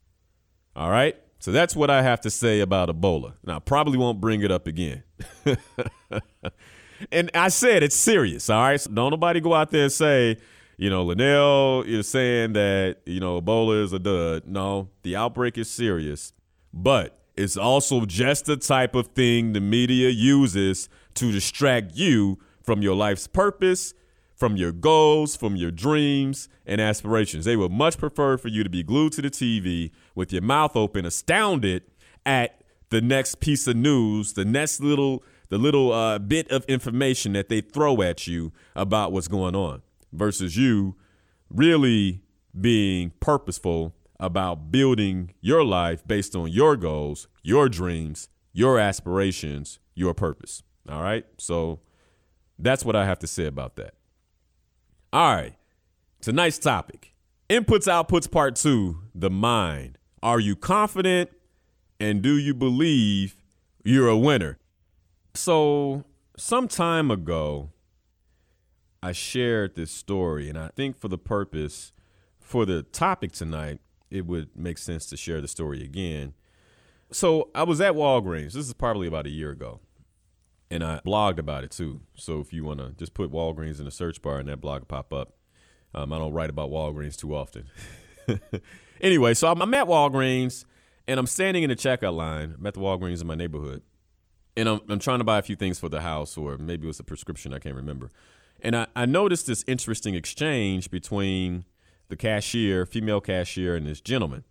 All 0.76 0.90
right? 0.90 1.16
So 1.40 1.52
that's 1.52 1.76
what 1.76 1.90
I 1.90 2.02
have 2.02 2.22
to 2.22 2.30
say 2.30 2.60
about 2.60 2.90
Ebola. 2.90 3.34
Now, 3.46 3.58
I 3.58 3.60
probably 3.60 3.98
won't 3.98 4.20
bring 4.20 4.42
it 4.42 4.52
up 4.52 4.68
again. 4.68 5.04
and 7.12 7.32
I 7.34 7.48
said 7.48 7.82
it's 7.82 7.96
serious, 7.96 8.50
all 8.50 8.62
right? 8.62 8.80
So 8.80 8.92
don't 8.92 9.12
nobody 9.12 9.40
go 9.40 9.54
out 9.54 9.72
there 9.72 9.84
and 9.84 9.92
say, 9.92 10.38
you 10.78 10.90
know, 10.90 11.04
Linnell 11.04 11.84
is 11.84 12.08
saying 12.08 12.54
that, 12.54 12.98
you 13.06 13.20
know, 13.20 13.42
Ebola 13.42 13.84
is 13.84 13.94
a 13.94 14.00
dud. 14.00 14.48
No, 14.48 14.90
the 15.04 15.16
outbreak 15.16 15.58
is 15.58 15.70
serious, 15.70 16.34
but 16.74 17.20
it's 17.36 17.56
also 17.56 18.06
just 18.06 18.46
the 18.46 18.58
type 18.58 18.96
of 18.96 19.08
thing 19.08 19.54
the 19.54 19.62
media 19.62 20.10
uses 20.10 20.90
to 21.16 21.32
distract 21.32 21.96
you 21.96 22.38
from 22.64 22.82
your 22.82 22.96
life's 22.96 23.28
purpose, 23.28 23.94
from 24.40 24.56
your 24.56 24.72
goals, 24.72 25.36
from 25.36 25.58
your 25.58 25.70
dreams 25.70 26.48
and 26.66 26.80
aspirations. 26.80 27.44
They 27.44 27.58
would 27.58 27.74
much 27.74 27.98
prefer 27.98 28.38
for 28.38 28.48
you 28.48 28.64
to 28.64 28.70
be 28.70 28.84
glued 28.84 29.12
to 29.14 29.22
the 29.22 29.30
TV 29.30 29.92
with 30.16 30.32
your 30.32 30.42
mouth 30.42 30.78
open, 30.78 31.06
astounded 31.06 31.84
at 32.26 32.64
the 32.90 33.02
next 33.02 33.42
piece 33.42 33.68
of 33.68 33.76
news, 33.76 34.34
the 34.34 34.46
next 34.46 34.80
little 34.80 35.24
the 35.50 35.58
little 35.58 35.92
uh, 35.92 36.20
bit 36.20 36.50
of 36.52 36.64
information 36.66 37.34
that 37.34 37.50
they 37.50 37.60
throw 37.60 38.02
at 38.04 38.28
you 38.28 38.52
about 38.76 39.12
what's 39.12 39.28
going 39.28 39.56
on 39.56 39.82
versus 40.14 40.56
you 40.56 40.96
really 41.50 42.22
being 42.60 43.12
purposeful 43.20 43.96
about 44.20 44.72
building 44.72 45.34
your 45.42 45.64
life 45.64 46.06
based 46.06 46.36
on 46.36 46.52
your 46.52 46.76
goals, 46.76 47.28
your 47.42 47.68
dreams, 47.68 48.30
your 48.54 48.80
aspirations, 48.80 49.80
your 49.96 50.14
purpose. 50.14 50.62
All 50.88 51.02
right. 51.02 51.26
So 51.40 51.80
that's 52.60 52.86
what 52.86 52.96
I 52.96 53.06
have 53.06 53.20
to 53.20 53.28
say 53.28 53.46
about 53.46 53.76
that. 53.78 53.96
All 55.12 55.34
right. 55.36 55.56
Tonight's 56.22 56.60
topic 56.60 57.14
inputs, 57.50 57.88
outputs, 57.88 58.30
part 58.30 58.56
two 58.56 59.00
the 59.16 59.30
mind. 59.30 59.98
Are 60.22 60.40
you 60.40 60.56
confident 60.56 61.32
and 62.00 62.22
do 62.22 62.38
you 62.38 62.54
believe 62.54 63.36
you're 63.84 64.08
a 64.08 64.18
winner? 64.18 64.60
So, 65.34 66.06
some 66.38 66.68
time 66.68 67.12
ago, 67.12 67.72
I 69.02 69.14
shared 69.14 69.76
this 69.76 69.92
story, 69.92 70.50
and 70.50 70.58
I 70.58 70.70
think 70.76 70.98
for 70.98 71.08
the 71.08 71.18
purpose, 71.18 71.92
for 72.40 72.66
the 72.66 72.84
topic 72.84 73.32
tonight, 73.32 73.80
it 74.10 74.26
would 74.26 74.50
make 74.56 74.78
sense 74.78 75.06
to 75.08 75.18
share 75.18 75.42
the 75.42 75.48
story 75.48 75.84
again. 75.84 76.34
So 77.12 77.50
I 77.56 77.64
was 77.64 77.82
at 77.82 77.94
Walgreens. 77.94 78.54
This 78.54 78.68
is 78.68 78.74
probably 78.74 79.08
about 79.08 79.26
a 79.26 79.30
year 79.30 79.52
ago. 79.52 79.80
And 80.72 80.84
I 80.84 81.02
blogged 81.06 81.40
about 81.40 81.64
it 81.64 81.72
too. 81.72 82.02
So 82.16 82.40
if 82.40 82.54
you 82.54 82.64
want 82.64 82.80
to 82.80 82.92
just 82.92 83.14
put 83.14 83.32
Walgreens 83.32 83.80
in 83.80 83.86
the 83.86 83.92
search 83.92 84.22
bar 84.22 84.40
and 84.40 84.48
that 84.50 84.62
blog 84.62 84.82
will 84.82 84.88
pop 84.88 85.12
up. 85.12 85.34
Um, 85.96 86.14
I 86.14 86.20
don't 86.20 86.34
write 86.34 86.52
about 86.52 86.70
Walgreens 86.70 87.18
too 87.18 87.36
often. 87.36 87.66
anyway, 89.02 89.34
so 89.34 89.48
I'm, 89.48 89.62
I'm 89.62 89.74
at 89.74 89.88
Walgreens 89.88 90.66
and 91.08 91.20
I'm 91.20 91.26
standing 91.26 91.64
in 91.64 91.70
the 91.70 91.76
checkout 91.76 92.16
line. 92.16 92.56
I'm 92.60 92.66
at 92.68 92.76
the 92.76 92.80
Walgreens 92.80 93.22
in 93.22 93.28
my 93.28 93.34
neighborhood. 93.34 93.82
And 94.56 94.70
I'm, 94.70 94.82
I'm 94.90 95.00
trying 95.00 95.20
to 95.20 95.24
buy 95.24 95.40
a 95.40 95.42
few 95.42 95.56
things 95.56 95.80
for 95.80 95.90
the 95.90 96.02
house, 96.02 96.38
or 96.38 96.58
maybe 96.58 96.86
it 96.86 96.88
was 96.88 97.00
a 97.00 97.04
prescription. 97.04 97.54
I 97.54 97.60
can't 97.60 97.76
remember. 97.76 98.12
And 98.62 98.76
I, 98.76 98.88
I 98.96 99.06
noticed 99.06 99.48
this 99.48 99.64
interesting 99.68 100.16
exchange 100.16 100.92
between 100.92 101.66
the 102.10 102.18
cashier, 102.18 102.86
female 102.86 103.22
cashier, 103.22 103.76
and 103.76 103.88
this 103.88 104.02
gentleman. 104.02 104.44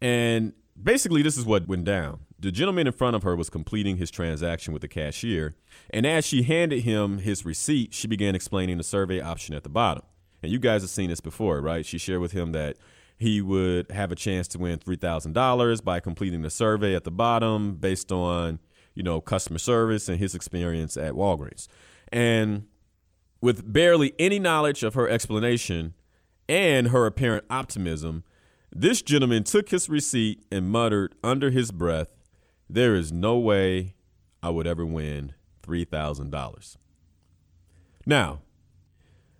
And 0.00 0.52
basically, 0.80 1.22
this 1.22 1.38
is 1.38 1.44
what 1.44 1.66
went 1.66 1.84
down. 1.84 2.20
The 2.42 2.50
gentleman 2.50 2.88
in 2.88 2.92
front 2.92 3.14
of 3.14 3.22
her 3.22 3.36
was 3.36 3.48
completing 3.48 3.98
his 3.98 4.10
transaction 4.10 4.72
with 4.72 4.82
the 4.82 4.88
cashier. 4.88 5.54
And 5.90 6.04
as 6.04 6.26
she 6.26 6.42
handed 6.42 6.82
him 6.82 7.18
his 7.18 7.44
receipt, 7.44 7.94
she 7.94 8.08
began 8.08 8.34
explaining 8.34 8.78
the 8.78 8.82
survey 8.82 9.20
option 9.20 9.54
at 9.54 9.62
the 9.62 9.68
bottom. 9.68 10.02
And 10.42 10.50
you 10.50 10.58
guys 10.58 10.82
have 10.82 10.90
seen 10.90 11.08
this 11.08 11.20
before, 11.20 11.60
right? 11.60 11.86
She 11.86 11.98
shared 11.98 12.20
with 12.20 12.32
him 12.32 12.50
that 12.50 12.78
he 13.16 13.40
would 13.40 13.88
have 13.92 14.10
a 14.10 14.16
chance 14.16 14.48
to 14.48 14.58
win 14.58 14.80
$3,000 14.80 15.84
by 15.84 16.00
completing 16.00 16.42
the 16.42 16.50
survey 16.50 16.96
at 16.96 17.04
the 17.04 17.12
bottom 17.12 17.76
based 17.76 18.10
on, 18.10 18.58
you 18.96 19.04
know, 19.04 19.20
customer 19.20 19.60
service 19.60 20.08
and 20.08 20.18
his 20.18 20.34
experience 20.34 20.96
at 20.96 21.12
Walgreens. 21.12 21.68
And 22.10 22.66
with 23.40 23.72
barely 23.72 24.14
any 24.18 24.40
knowledge 24.40 24.82
of 24.82 24.94
her 24.94 25.08
explanation 25.08 25.94
and 26.48 26.88
her 26.88 27.06
apparent 27.06 27.44
optimism, 27.48 28.24
this 28.72 29.00
gentleman 29.00 29.44
took 29.44 29.68
his 29.68 29.88
receipt 29.88 30.44
and 30.50 30.68
muttered 30.68 31.14
under 31.22 31.50
his 31.50 31.70
breath, 31.70 32.08
There 32.68 32.94
is 32.94 33.12
no 33.12 33.38
way 33.38 33.94
I 34.42 34.50
would 34.50 34.66
ever 34.66 34.84
win 34.84 35.34
$3,000. 35.62 36.76
Now, 38.06 38.40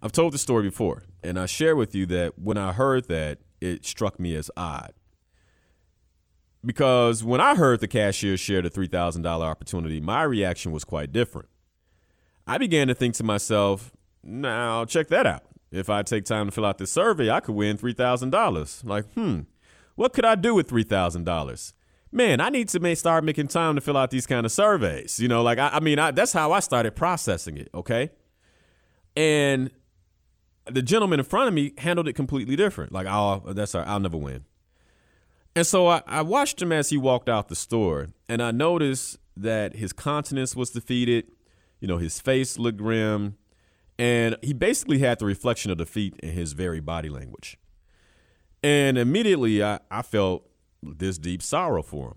I've 0.01 0.13
told 0.13 0.35
this 0.35 0.43
story 0.43 0.65
before, 0.65 1.05
and 1.23 1.39
I 1.39 1.47
share 1.47 1.77
with 1.77 1.95
you 1.95 2.07
that 2.07 2.39
when 2.39 2.59
I 2.59 2.73
heard 2.73 3.09
that, 3.09 3.39
it 3.61 3.85
struck 3.85 4.19
me 4.19 4.35
as 4.35 4.51
odd. 4.57 4.93
Because 6.65 7.25
when 7.25 7.41
I 7.41 7.57
heard 7.57 7.81
the 7.81 7.89
cashier 7.89 8.37
share 8.37 8.63
the 8.63 8.71
$3,000 8.71 9.25
opportunity, 9.27 10.01
my 10.01 10.23
reaction 10.23 10.71
was 10.73 10.85
quite 10.85 11.13
different. 11.13 11.49
I 12.47 12.59
began 12.59 12.89
to 12.89 12.95
think 12.95 13.15
to 13.17 13.25
myself, 13.25 13.93
now 14.23 14.85
check 14.85 15.09
that 15.09 15.27
out. 15.27 15.45
If 15.73 15.89
I 15.89 16.03
take 16.03 16.25
time 16.25 16.47
to 16.47 16.53
fill 16.53 16.67
out 16.67 16.79
this 16.79 16.93
survey, 16.93 17.31
I 17.31 17.41
could 17.41 17.55
win 17.55 17.79
$3,000. 17.79 18.85
Like, 18.85 19.13
hmm, 19.15 19.41
what 19.95 20.13
could 20.13 20.25
I 20.25 20.35
do 20.35 20.55
with 20.55 20.69
$3,000? 20.69 21.73
Man, 22.15 22.41
I 22.41 22.51
need 22.51 22.69
to 22.69 22.95
start 22.95 23.25
making 23.25 23.49
time 23.49 23.75
to 23.75 23.81
fill 23.81 23.97
out 23.97 24.11
these 24.11 24.27
kind 24.27 24.45
of 24.45 24.53
surveys. 24.53 25.19
You 25.19 25.29
know, 25.29 25.43
like, 25.43 25.59
I, 25.59 25.69
I 25.69 25.81
mean, 25.81 25.99
I, 25.99 26.11
that's 26.11 26.35
how 26.35 26.53
I 26.53 26.61
started 26.61 26.95
processing 26.95 27.57
it, 27.57 27.71
okay? 27.73 28.11
And 29.17 29.71
the 30.71 30.83
gentleman 30.83 31.21
in 31.21 31.25
front 31.25 31.49
of 31.49 31.55
me 31.55 31.73
handled 31.79 32.09
it 32.09 32.13
completely 32.13 32.55
different. 32.55 32.93
Like, 32.93 33.07
oh, 33.09 33.43
that's 33.53 33.75
all 33.75 33.85
I'll 33.87 33.99
never 33.99 34.19
win. 34.19 34.45
And 35.57 35.67
so 35.67 35.87
I, 35.89 36.03
I 36.07 36.23
watched 36.23 36.61
him 36.61 36.71
as 36.71 36.91
he 36.91 36.99
walked 36.99 37.31
out 37.31 37.49
the 37.49 37.57
store, 37.57 38.09
and 38.29 38.43
I 38.43 38.51
noticed 38.51 39.19
that 39.37 39.77
his 39.77 39.95
countenance 39.95 40.55
was 40.55 40.71
defeated. 40.71 41.27
You 41.81 41.89
know, 41.89 41.97
his 41.97 42.21
face 42.21 42.59
looked 42.59 42.79
grim, 42.79 43.37
and 43.99 44.37
he 44.43 44.53
basically 44.53 44.99
had 44.99 45.19
the 45.19 45.25
reflection 45.27 45.71
of 45.71 45.79
defeat 45.79 46.15
in 46.23 46.31
his 46.31 46.53
very 46.53 46.81
body 46.81 47.09
language. 47.09 47.59
And 48.63 48.97
immediately 48.97 49.65
I, 49.65 49.81
I 49.91 50.03
felt 50.03 50.49
this 50.83 51.19
deep 51.19 51.43
sorrow 51.43 51.83
for 51.83 52.09
him. 52.09 52.17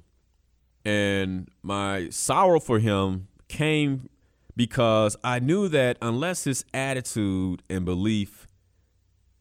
And 0.86 1.50
my 1.64 2.10
sorrow 2.10 2.60
for 2.60 2.80
him 2.80 3.28
came 3.48 4.10
because 4.56 5.16
I 5.24 5.40
knew 5.40 5.68
that 5.70 5.98
unless 6.02 6.44
his 6.46 6.64
attitude 6.74 7.64
and 7.70 7.86
belief 7.86 8.48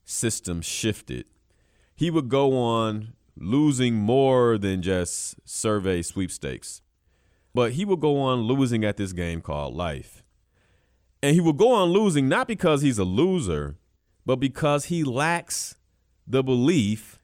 system 0.05 0.61
shifted, 0.63 1.27
he 1.95 2.11
would 2.11 2.29
go 2.29 2.57
on 2.57 3.15
losing 3.37 3.95
more 3.95 4.59
than 4.59 4.83
just 4.83 5.37
survey 5.45 6.03
sweepstakes. 6.03 6.83
But 7.55 7.73
he 7.73 7.85
would 7.85 8.01
go 8.01 8.21
on 8.21 8.43
losing 8.43 8.85
at 8.85 8.97
this 8.97 9.13
game 9.13 9.41
called 9.41 9.75
life. 9.75 10.25
And 11.23 11.35
he 11.35 11.41
will 11.41 11.53
go 11.53 11.73
on 11.73 11.91
losing 11.91 12.29
not 12.29 12.49
because 12.49 12.83
he's 12.83 12.99
a 12.99 13.05
loser, 13.05 13.77
but 14.27 14.37
because 14.37 14.87
he 14.87 15.05
lacks 15.05 15.77
the 16.27 16.43
belief 16.43 17.21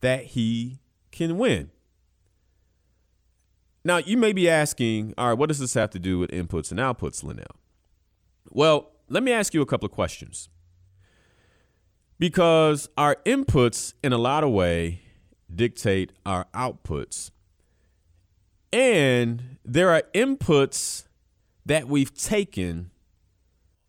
that 0.00 0.24
he 0.24 0.80
can 1.16 1.38
win. 1.38 1.70
Now, 3.84 3.98
you 3.98 4.16
may 4.16 4.32
be 4.32 4.48
asking, 4.48 5.14
all 5.16 5.28
right, 5.28 5.38
what 5.38 5.48
does 5.48 5.58
this 5.58 5.74
have 5.74 5.90
to 5.90 5.98
do 5.98 6.18
with 6.18 6.30
inputs 6.30 6.70
and 6.70 6.80
outputs, 6.80 7.22
Linnell? 7.22 7.56
Well, 8.50 8.90
let 9.08 9.22
me 9.22 9.32
ask 9.32 9.54
you 9.54 9.62
a 9.62 9.66
couple 9.66 9.86
of 9.86 9.92
questions. 9.92 10.48
Because 12.18 12.88
our 12.96 13.16
inputs, 13.24 13.94
in 14.02 14.12
a 14.12 14.18
lot 14.18 14.42
of 14.44 14.50
way, 14.50 15.02
dictate 15.54 16.12
our 16.24 16.46
outputs. 16.52 17.30
And 18.72 19.58
there 19.64 19.90
are 19.90 20.02
inputs 20.14 21.04
that 21.64 21.88
we've 21.88 22.14
taken 22.14 22.90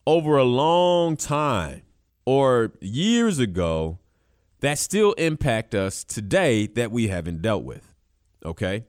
over 0.06 0.38
a 0.38 0.44
long 0.44 1.18
time 1.18 1.82
or 2.26 2.72
years 2.82 3.40
ago 3.40 4.00
that 4.60 4.80
still 4.80 5.14
impact 5.14 5.76
us 5.76 6.04
today 6.04 6.68
that 6.68 6.92
we 6.92 7.08
haven't 7.08 7.42
dealt 7.42 7.64
with. 7.64 7.94
Okay? 8.46 8.86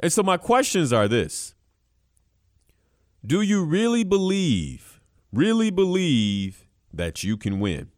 And 0.00 0.12
so 0.12 0.22
my 0.22 0.36
questions 0.36 0.92
are 0.92 1.08
this 1.08 1.54
Do 3.24 3.40
you 3.40 3.64
really 3.64 4.04
believe, 4.04 5.00
really 5.32 5.70
believe 5.70 6.66
that 6.92 7.22
you 7.22 7.36
can 7.36 7.60
win? 7.60 7.90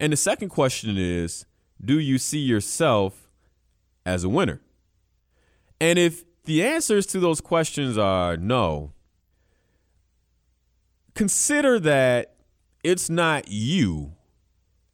And 0.00 0.12
the 0.12 0.16
second 0.16 0.48
question 0.48 0.96
is 0.96 1.46
Do 1.82 1.98
you 1.98 2.18
see 2.18 2.40
yourself 2.40 3.30
as 4.04 4.24
a 4.24 4.28
winner? 4.28 4.60
And 5.80 5.98
if 5.98 6.24
the 6.44 6.62
answers 6.64 7.06
to 7.06 7.20
those 7.20 7.40
questions 7.40 7.96
are 7.98 8.36
no, 8.36 8.92
consider 11.14 11.78
that 11.80 12.34
it's 12.82 13.08
not 13.08 13.48
you 13.48 14.14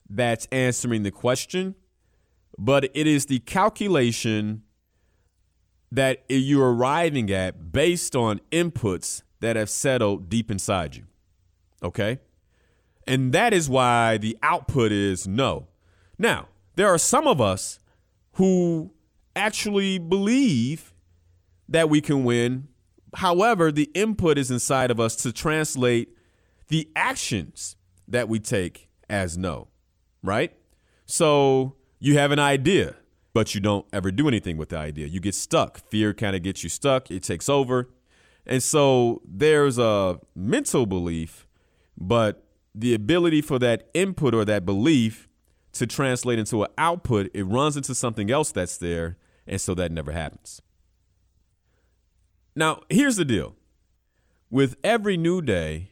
that's 0.08 0.46
answering 0.50 1.02
the 1.02 1.10
question, 1.10 1.74
but 2.58 2.84
it 2.94 3.06
is 3.06 3.26
the 3.26 3.38
calculation 3.40 4.62
that 5.90 6.24
you're 6.28 6.72
arriving 6.74 7.30
at 7.30 7.72
based 7.72 8.14
on 8.14 8.40
inputs 8.50 9.22
that 9.40 9.56
have 9.56 9.70
settled 9.70 10.28
deep 10.28 10.50
inside 10.50 10.96
you. 10.96 11.04
Okay? 11.82 12.18
And 13.06 13.32
that 13.32 13.54
is 13.54 13.70
why 13.70 14.18
the 14.18 14.36
output 14.42 14.92
is 14.92 15.26
no. 15.26 15.68
Now, 16.18 16.48
there 16.74 16.88
are 16.88 16.98
some 16.98 17.26
of 17.26 17.40
us 17.40 17.78
who 18.32 18.92
actually 19.34 19.98
believe 19.98 20.92
that 21.68 21.88
we 21.88 22.00
can 22.00 22.24
win. 22.24 22.68
However, 23.14 23.72
the 23.72 23.90
input 23.94 24.36
is 24.36 24.50
inside 24.50 24.90
of 24.90 25.00
us 25.00 25.16
to 25.16 25.32
translate 25.32 26.10
the 26.68 26.88
actions 26.94 27.76
that 28.06 28.28
we 28.28 28.38
take 28.38 28.88
as 29.08 29.38
no, 29.38 29.68
right? 30.22 30.52
So 31.06 31.74
you 31.98 32.18
have 32.18 32.30
an 32.32 32.38
idea 32.38 32.96
but 33.38 33.54
you 33.54 33.60
don't 33.60 33.86
ever 33.92 34.10
do 34.10 34.26
anything 34.26 34.56
with 34.56 34.70
the 34.70 34.76
idea. 34.76 35.06
You 35.06 35.20
get 35.20 35.32
stuck. 35.32 35.78
Fear 35.90 36.12
kind 36.14 36.34
of 36.34 36.42
gets 36.42 36.64
you 36.64 36.68
stuck, 36.68 37.08
it 37.08 37.22
takes 37.22 37.48
over. 37.48 37.88
And 38.44 38.60
so 38.60 39.22
there's 39.24 39.78
a 39.78 40.18
mental 40.34 40.86
belief, 40.86 41.46
but 41.96 42.44
the 42.74 42.94
ability 42.94 43.42
for 43.42 43.60
that 43.60 43.90
input 43.94 44.34
or 44.34 44.44
that 44.46 44.66
belief 44.66 45.28
to 45.74 45.86
translate 45.86 46.40
into 46.40 46.64
an 46.64 46.70
output, 46.78 47.30
it 47.32 47.44
runs 47.44 47.76
into 47.76 47.94
something 47.94 48.28
else 48.28 48.50
that's 48.50 48.76
there. 48.76 49.18
And 49.46 49.60
so 49.60 49.72
that 49.74 49.92
never 49.92 50.10
happens. 50.10 50.60
Now, 52.56 52.82
here's 52.88 53.14
the 53.14 53.24
deal 53.24 53.54
with 54.50 54.74
every 54.82 55.16
new 55.16 55.42
day 55.42 55.90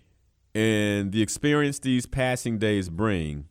and 0.52 1.12
the 1.12 1.22
experience 1.22 1.78
these 1.78 2.06
passing 2.06 2.58
days 2.58 2.88
bring, 2.88 3.46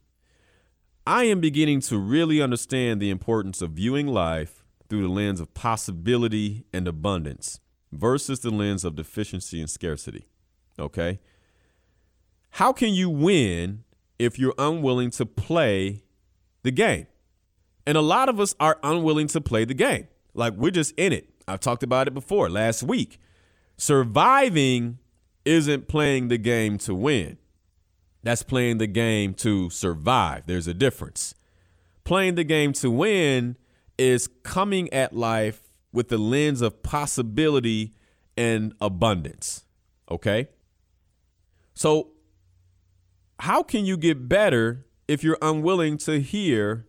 I 1.08 1.26
am 1.26 1.39
beginning 1.39 1.82
to 1.82 2.00
really 2.00 2.41
understand 2.41 3.00
the 3.00 3.12
importance 3.12 3.62
of 3.62 3.72
viewing 3.72 4.08
life 4.08 4.63
through 4.89 5.04
the 5.04 5.13
lens 5.13 5.39
of 5.39 5.54
possibility 5.54 6.65
and 6.74 6.88
abundance 6.88 7.60
versus 7.91 8.39
the 8.39 8.50
lens 8.50 8.84
of 8.84 8.96
deficiency 8.96 9.60
and 9.60 9.70
scarcity. 9.70 10.28
Okay? 10.80 11.20
How 12.52 12.74
can 12.74 12.89
you 12.89 13.10
win 13.10 13.84
if 14.18 14.39
you're 14.39 14.56
unwilling 14.58 15.12
to 15.12 15.28
play 15.28 16.04
the 16.63 16.72
game? 16.72 17.06
And 17.86 17.98
a 17.98 18.02
lot 18.02 18.28
of 18.28 18.39
us 18.39 18.56
are 18.60 18.80
unwilling 18.82 19.28
to 19.28 19.41
play 19.41 19.63
the 19.63 19.76
game. 19.76 20.08
Like 20.34 20.54
we're 20.54 20.72
just 20.72 20.94
in 20.98 21.13
it. 21.13 21.30
I've 21.48 21.60
talked 21.60 21.84
about 21.84 22.08
it 22.08 22.15
before 22.15 22.50
last 22.50 22.82
week. 22.82 23.20
Surviving 23.78 24.98
isn't 25.46 25.88
playing 25.88 26.30
the 26.30 26.39
game 26.39 26.80
to 26.80 26.96
win. 26.96 27.38
That's 28.26 28.42
playing 28.42 28.80
the 28.80 28.88
game 28.88 29.36
to 29.36 29.70
survive. 29.70 30.48
There's 30.48 30.66
a 30.66 30.74
difference. 30.74 31.36
Playing 32.04 32.34
the 32.34 32.44
game 32.44 32.74
to 32.74 32.90
win 32.90 33.56
is 34.00 34.28
coming 34.42 34.92
at 34.92 35.16
life 35.16 35.62
with 35.94 36.10
the 36.10 36.18
lens 36.18 36.62
of 36.62 36.82
possibility 36.82 37.94
and 38.36 38.74
abundance. 38.82 39.64
Okay? 40.10 40.48
So, 41.76 42.14
how 43.38 43.62
can 43.62 43.86
you 43.86 43.96
get 43.96 44.28
better 44.28 44.88
if 45.08 45.24
you're 45.24 45.38
unwilling 45.40 46.00
to 46.00 46.20
hear 46.20 46.88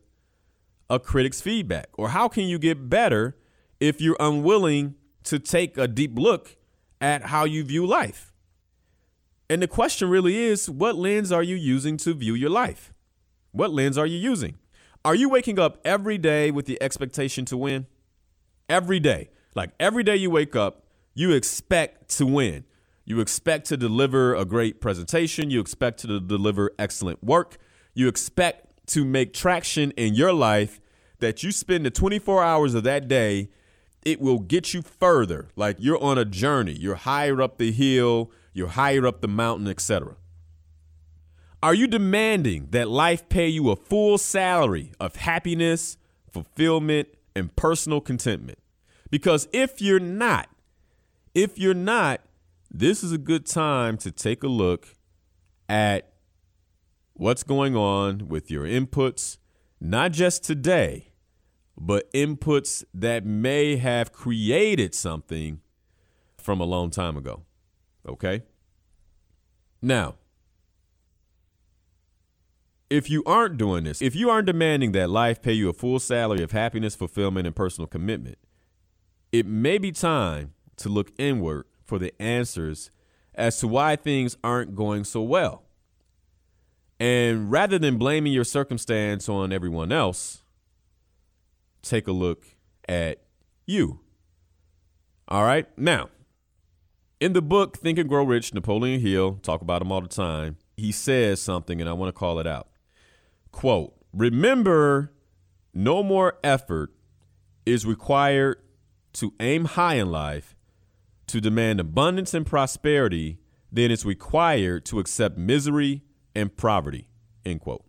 a 0.88 0.98
critic's 0.98 1.42
feedback? 1.42 1.88
Or 1.98 2.08
how 2.08 2.28
can 2.28 2.44
you 2.44 2.58
get 2.58 2.88
better 2.88 3.36
if 3.78 4.00
you're 4.00 4.16
unwilling 4.18 4.94
to 5.24 5.38
take 5.38 5.76
a 5.76 5.86
deep 5.86 6.18
look 6.18 6.56
at 6.98 7.24
how 7.24 7.44
you 7.44 7.62
view 7.62 7.84
life? 7.84 8.25
And 9.48 9.62
the 9.62 9.68
question 9.68 10.08
really 10.08 10.36
is 10.36 10.68
what 10.68 10.96
lens 10.96 11.30
are 11.30 11.42
you 11.42 11.56
using 11.56 11.96
to 11.98 12.14
view 12.14 12.34
your 12.34 12.50
life? 12.50 12.92
What 13.52 13.72
lens 13.72 13.96
are 13.96 14.06
you 14.06 14.18
using? 14.18 14.58
Are 15.04 15.14
you 15.14 15.28
waking 15.28 15.58
up 15.58 15.80
every 15.84 16.18
day 16.18 16.50
with 16.50 16.66
the 16.66 16.82
expectation 16.82 17.44
to 17.46 17.56
win? 17.56 17.86
Every 18.68 18.98
day. 18.98 19.30
Like 19.54 19.70
every 19.78 20.02
day 20.02 20.16
you 20.16 20.30
wake 20.30 20.56
up, 20.56 20.84
you 21.14 21.32
expect 21.32 22.08
to 22.16 22.26
win. 22.26 22.64
You 23.04 23.20
expect 23.20 23.66
to 23.68 23.76
deliver 23.76 24.34
a 24.34 24.44
great 24.44 24.80
presentation. 24.80 25.48
You 25.48 25.60
expect 25.60 26.00
to 26.00 26.20
deliver 26.20 26.72
excellent 26.78 27.22
work. 27.22 27.56
You 27.94 28.08
expect 28.08 28.86
to 28.88 29.04
make 29.04 29.32
traction 29.32 29.92
in 29.92 30.14
your 30.14 30.32
life 30.32 30.80
that 31.20 31.42
you 31.42 31.52
spend 31.52 31.86
the 31.86 31.90
24 31.90 32.42
hours 32.42 32.74
of 32.74 32.84
that 32.84 33.08
day, 33.08 33.48
it 34.04 34.20
will 34.20 34.38
get 34.38 34.74
you 34.74 34.82
further. 34.82 35.48
Like 35.56 35.76
you're 35.78 36.02
on 36.02 36.18
a 36.18 36.24
journey, 36.24 36.72
you're 36.72 36.94
higher 36.96 37.40
up 37.40 37.58
the 37.58 37.72
hill 37.72 38.30
you're 38.56 38.68
higher 38.68 39.06
up 39.06 39.20
the 39.20 39.28
mountain, 39.28 39.68
etc. 39.68 40.16
Are 41.62 41.74
you 41.74 41.86
demanding 41.86 42.68
that 42.70 42.88
life 42.88 43.28
pay 43.28 43.48
you 43.48 43.68
a 43.68 43.76
full 43.76 44.16
salary 44.16 44.92
of 44.98 45.16
happiness, 45.16 45.98
fulfillment, 46.30 47.08
and 47.34 47.54
personal 47.54 48.00
contentment? 48.00 48.58
Because 49.10 49.46
if 49.52 49.82
you're 49.82 50.00
not, 50.00 50.48
if 51.34 51.58
you're 51.58 51.74
not, 51.74 52.22
this 52.70 53.04
is 53.04 53.12
a 53.12 53.18
good 53.18 53.44
time 53.44 53.98
to 53.98 54.10
take 54.10 54.42
a 54.42 54.48
look 54.48 54.96
at 55.68 56.14
what's 57.12 57.42
going 57.42 57.76
on 57.76 58.26
with 58.28 58.50
your 58.50 58.64
inputs, 58.64 59.36
not 59.82 60.12
just 60.12 60.42
today, 60.44 61.12
but 61.76 62.10
inputs 62.14 62.84
that 62.94 63.26
may 63.26 63.76
have 63.76 64.12
created 64.12 64.94
something 64.94 65.60
from 66.38 66.58
a 66.58 66.64
long 66.64 66.88
time 66.88 67.18
ago. 67.18 67.45
Okay? 68.06 68.42
Now, 69.82 70.14
if 72.88 73.10
you 73.10 73.22
aren't 73.24 73.56
doing 73.56 73.84
this, 73.84 74.00
if 74.00 74.14
you 74.14 74.30
aren't 74.30 74.46
demanding 74.46 74.92
that 74.92 75.10
life 75.10 75.42
pay 75.42 75.52
you 75.52 75.68
a 75.68 75.72
full 75.72 75.98
salary 75.98 76.42
of 76.42 76.52
happiness, 76.52 76.94
fulfillment, 76.94 77.46
and 77.46 77.56
personal 77.56 77.86
commitment, 77.86 78.38
it 79.32 79.46
may 79.46 79.78
be 79.78 79.92
time 79.92 80.54
to 80.76 80.88
look 80.88 81.10
inward 81.18 81.66
for 81.82 81.98
the 81.98 82.12
answers 82.20 82.90
as 83.34 83.58
to 83.60 83.68
why 83.68 83.96
things 83.96 84.36
aren't 84.42 84.74
going 84.74 85.04
so 85.04 85.20
well. 85.22 85.64
And 86.98 87.50
rather 87.50 87.78
than 87.78 87.98
blaming 87.98 88.32
your 88.32 88.44
circumstance 88.44 89.28
on 89.28 89.52
everyone 89.52 89.92
else, 89.92 90.42
take 91.82 92.06
a 92.06 92.12
look 92.12 92.46
at 92.88 93.22
you. 93.66 94.00
All 95.28 95.42
right. 95.42 95.66
Now, 95.76 96.08
in 97.20 97.32
the 97.32 97.42
book 97.42 97.76
Think 97.78 97.98
and 97.98 98.08
Grow 98.08 98.24
Rich, 98.24 98.52
Napoleon 98.54 99.00
Hill, 99.00 99.38
talk 99.42 99.62
about 99.62 99.82
him 99.82 99.90
all 99.90 100.00
the 100.00 100.08
time, 100.08 100.56
he 100.76 100.92
says 100.92 101.40
something, 101.40 101.80
and 101.80 101.88
I 101.88 101.92
want 101.94 102.08
to 102.14 102.18
call 102.18 102.38
it 102.38 102.46
out. 102.46 102.68
Quote, 103.52 103.94
remember, 104.12 105.12
no 105.72 106.02
more 106.02 106.38
effort 106.44 106.92
is 107.64 107.86
required 107.86 108.60
to 109.14 109.32
aim 109.40 109.64
high 109.64 109.94
in 109.94 110.10
life, 110.10 110.54
to 111.28 111.40
demand 111.40 111.80
abundance 111.80 112.34
and 112.34 112.46
prosperity 112.46 113.38
than 113.72 113.90
is 113.90 114.04
required 114.04 114.84
to 114.86 115.00
accept 115.00 115.38
misery 115.38 116.02
and 116.34 116.56
poverty. 116.56 117.08
End 117.44 117.60
quote. 117.60 117.84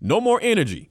No 0.00 0.20
more 0.20 0.38
energy. 0.42 0.89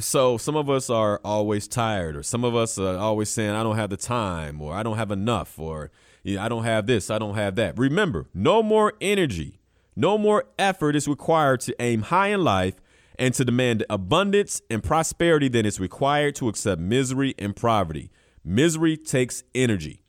So 0.00 0.38
some 0.38 0.56
of 0.56 0.68
us 0.68 0.90
are 0.90 1.20
always 1.24 1.68
tired, 1.68 2.16
or 2.16 2.22
some 2.22 2.44
of 2.44 2.56
us 2.56 2.78
are 2.78 2.96
always 2.96 3.28
saying, 3.28 3.50
I 3.50 3.62
don't 3.62 3.76
have 3.76 3.90
the 3.90 3.96
time, 3.96 4.60
or 4.60 4.74
I 4.74 4.82
don't 4.82 4.96
have 4.96 5.10
enough, 5.10 5.58
or 5.58 5.90
I 6.26 6.48
don't 6.48 6.64
have 6.64 6.86
this, 6.86 7.10
I 7.10 7.18
don't 7.18 7.34
have 7.34 7.54
that. 7.56 7.78
Remember, 7.78 8.26
no 8.34 8.62
more 8.62 8.94
energy, 9.00 9.60
no 9.94 10.18
more 10.18 10.44
effort 10.58 10.96
is 10.96 11.06
required 11.06 11.60
to 11.60 11.76
aim 11.80 12.02
high 12.02 12.28
in 12.28 12.42
life 12.42 12.74
and 13.18 13.32
to 13.34 13.44
demand 13.44 13.84
abundance 13.88 14.60
and 14.68 14.82
prosperity 14.82 15.48
than 15.48 15.64
is 15.64 15.78
required 15.78 16.34
to 16.36 16.48
accept 16.48 16.80
misery 16.80 17.34
and 17.38 17.54
poverty. 17.54 18.10
Misery 18.44 18.96
takes 18.96 19.44
energy. 19.54 20.02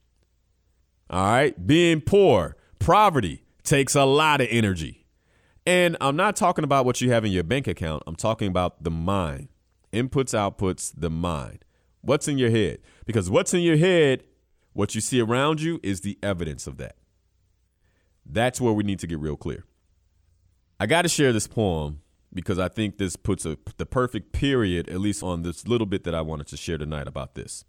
All 1.10 1.24
right. 1.24 1.68
Being 1.68 2.02
poor, 2.02 2.58
poverty 2.80 3.44
takes 3.64 3.96
a 3.96 4.06
lot 4.06 4.42
of 4.42 4.48
energy. 4.50 5.06
And 5.68 5.98
I'm 6.02 6.16
not 6.16 6.36
talking 6.36 6.64
about 6.64 6.86
what 6.86 7.02
you 7.02 7.12
have 7.12 7.26
in 7.26 7.32
your 7.32 7.44
bank 7.44 7.68
account, 7.68 8.04
I'm 8.08 8.16
talking 8.16 8.48
about 8.48 8.84
the 8.84 8.92
mind. 8.92 9.50
Inputs, 9.96 10.36
outputs, 10.36 10.94
the 10.96 11.10
mind. 11.10 11.64
What's 12.02 12.28
in 12.28 12.38
your 12.38 12.52
head? 12.52 12.80
Because 13.06 13.30
what's 13.30 13.54
in 13.54 13.62
your 13.62 13.78
head 13.78 14.24
what 14.76 14.94
you 14.94 15.00
see 15.00 15.22
around 15.22 15.62
you 15.62 15.80
is 15.84 16.02
the 16.02 16.20
evidence 16.22 16.68
of 16.68 16.76
that. 16.78 16.98
That's 18.26 18.60
where 18.60 18.74
we 18.74 18.84
need 18.84 19.00
to 19.00 19.08
get 19.08 19.20
real 19.20 19.38
clear. 19.38 19.64
I 20.82 20.86
got 20.86 21.04
to 21.04 21.08
share 21.08 21.32
this 21.32 21.48
poem 21.48 22.02
because 22.34 22.60
I 22.60 22.68
think 22.68 22.98
this 22.98 23.16
puts 23.16 23.46
a, 23.46 23.58
the 23.78 23.86
perfect 23.86 24.34
period, 24.34 24.90
at 24.90 25.00
least 25.00 25.24
on 25.24 25.44
this 25.44 25.66
little 25.66 25.88
bit 25.88 26.04
that 26.04 26.14
I 26.14 26.20
wanted 26.20 26.48
to 26.48 26.58
share 26.58 26.78
tonight 26.78 27.08
about 27.08 27.36
this. 27.36 27.64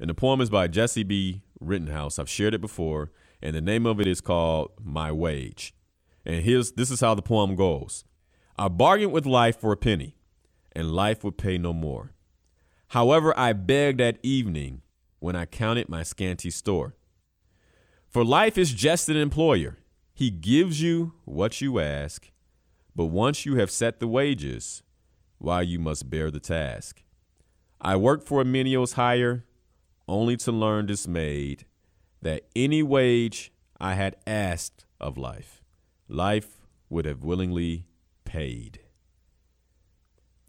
And 0.00 0.08
the 0.08 0.14
poem 0.14 0.40
is 0.40 0.48
by 0.48 0.68
Jessie 0.68 1.02
B. 1.02 1.42
Rittenhouse. 1.60 2.18
I've 2.18 2.30
shared 2.30 2.54
it 2.54 2.62
before, 2.62 3.12
and 3.42 3.54
the 3.54 3.60
name 3.60 3.84
of 3.84 4.00
it 4.00 4.06
is 4.06 4.22
called 4.22 4.70
My 4.82 5.12
Wage. 5.12 5.74
And 6.24 6.42
here's 6.42 6.72
this 6.72 6.90
is 6.90 7.00
how 7.00 7.14
the 7.14 7.20
poem 7.20 7.56
goes. 7.56 8.04
I 8.56 8.68
bargained 8.68 9.12
with 9.12 9.26
life 9.26 9.60
for 9.60 9.70
a 9.70 9.76
penny, 9.76 10.16
and 10.74 10.92
life 10.92 11.22
would 11.24 11.38
pay 11.38 11.58
no 11.58 11.72
more. 11.72 12.12
However, 12.88 13.32
I 13.38 13.52
begged 13.52 14.00
that 14.00 14.18
evening 14.22 14.82
when 15.18 15.36
I 15.36 15.46
counted 15.46 15.88
my 15.88 16.02
scanty 16.02 16.50
store. 16.50 16.94
For 18.08 18.24
life 18.24 18.58
is 18.58 18.72
just 18.74 19.08
an 19.08 19.16
employer. 19.16 19.78
He 20.12 20.30
gives 20.30 20.82
you 20.82 21.14
what 21.24 21.60
you 21.60 21.80
ask, 21.80 22.30
but 22.94 23.06
once 23.06 23.46
you 23.46 23.56
have 23.56 23.70
set 23.70 23.98
the 23.98 24.08
wages, 24.08 24.82
why 25.38 25.62
you 25.62 25.78
must 25.78 26.10
bear 26.10 26.30
the 26.30 26.38
task. 26.38 27.02
I 27.80 27.96
worked 27.96 28.28
for 28.28 28.40
a 28.40 28.44
menial's 28.44 28.92
hire, 28.92 29.44
only 30.06 30.36
to 30.36 30.52
learn 30.52 30.86
dismayed 30.86 31.64
that 32.20 32.44
any 32.54 32.82
wage 32.82 33.52
I 33.80 33.94
had 33.94 34.16
asked 34.26 34.84
of 35.00 35.16
life, 35.16 35.62
life 36.08 36.60
would 36.88 37.06
have 37.06 37.24
willingly 37.24 37.86
paid. 38.24 38.81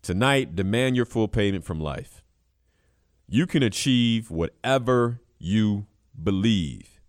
Tonight, 0.04 0.54
demand 0.54 0.98
your 0.98 1.06
full 1.06 1.30
payment 1.30 1.63
from 1.63 1.80
life. 1.80 2.22
You 3.26 3.48
can 3.48 3.63
achieve 3.63 4.30
whatever 4.30 5.22
you 5.39 5.88
believe. 6.22 7.00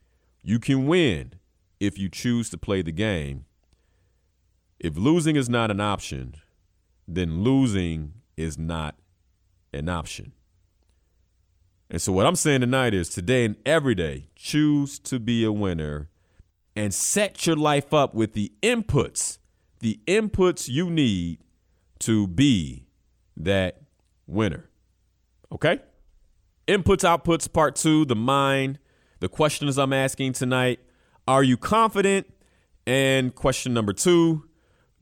You 0.44 0.61
can 0.61 0.87
win 0.87 1.33
if 1.80 1.98
you 1.98 2.09
choose 2.09 2.48
to 2.50 2.57
play 2.57 2.83
the 2.83 2.92
game. 2.92 3.46
If 4.78 4.96
losing 4.96 5.35
is 5.35 5.48
not 5.48 5.72
an 5.72 5.80
option, 5.80 6.37
then 7.09 7.42
losing 7.42 8.12
is 8.37 8.57
not 8.57 8.94
an 9.72 9.88
option. 9.88 10.33
And 11.90 12.00
so, 12.00 12.12
what 12.12 12.26
I'm 12.26 12.37
saying 12.37 12.61
tonight 12.61 12.94
is 12.94 13.09
today 13.09 13.44
and 13.44 13.57
every 13.66 13.96
day, 13.96 14.28
choose 14.37 15.00
to 15.00 15.18
be 15.18 15.42
a 15.42 15.50
winner 15.50 16.11
and 16.76 16.94
set 16.94 17.44
your 17.44 17.57
life 17.57 17.92
up 17.92 18.14
with 18.14 18.35
the 18.35 18.52
inputs, 18.62 19.38
the 19.80 19.98
inputs 20.07 20.68
you 20.68 20.88
need 20.88 21.40
to 22.00 22.26
be 22.26 22.84
that 23.37 23.83
winner. 24.27 24.68
Okay? 25.53 25.81
Inputs, 26.66 27.05
outputs, 27.05 27.53
part 27.53 27.77
two, 27.77 28.05
the 28.05 28.16
mind. 28.16 28.79
The 29.20 29.29
questions 29.29 29.79
I'm 29.79 29.92
asking 29.92 30.33
tonight 30.33 30.81
Are 31.27 31.42
you 31.42 31.57
confident? 31.57 32.27
And 32.87 33.35
question 33.35 33.73
number 33.73 33.92
two 33.92 34.49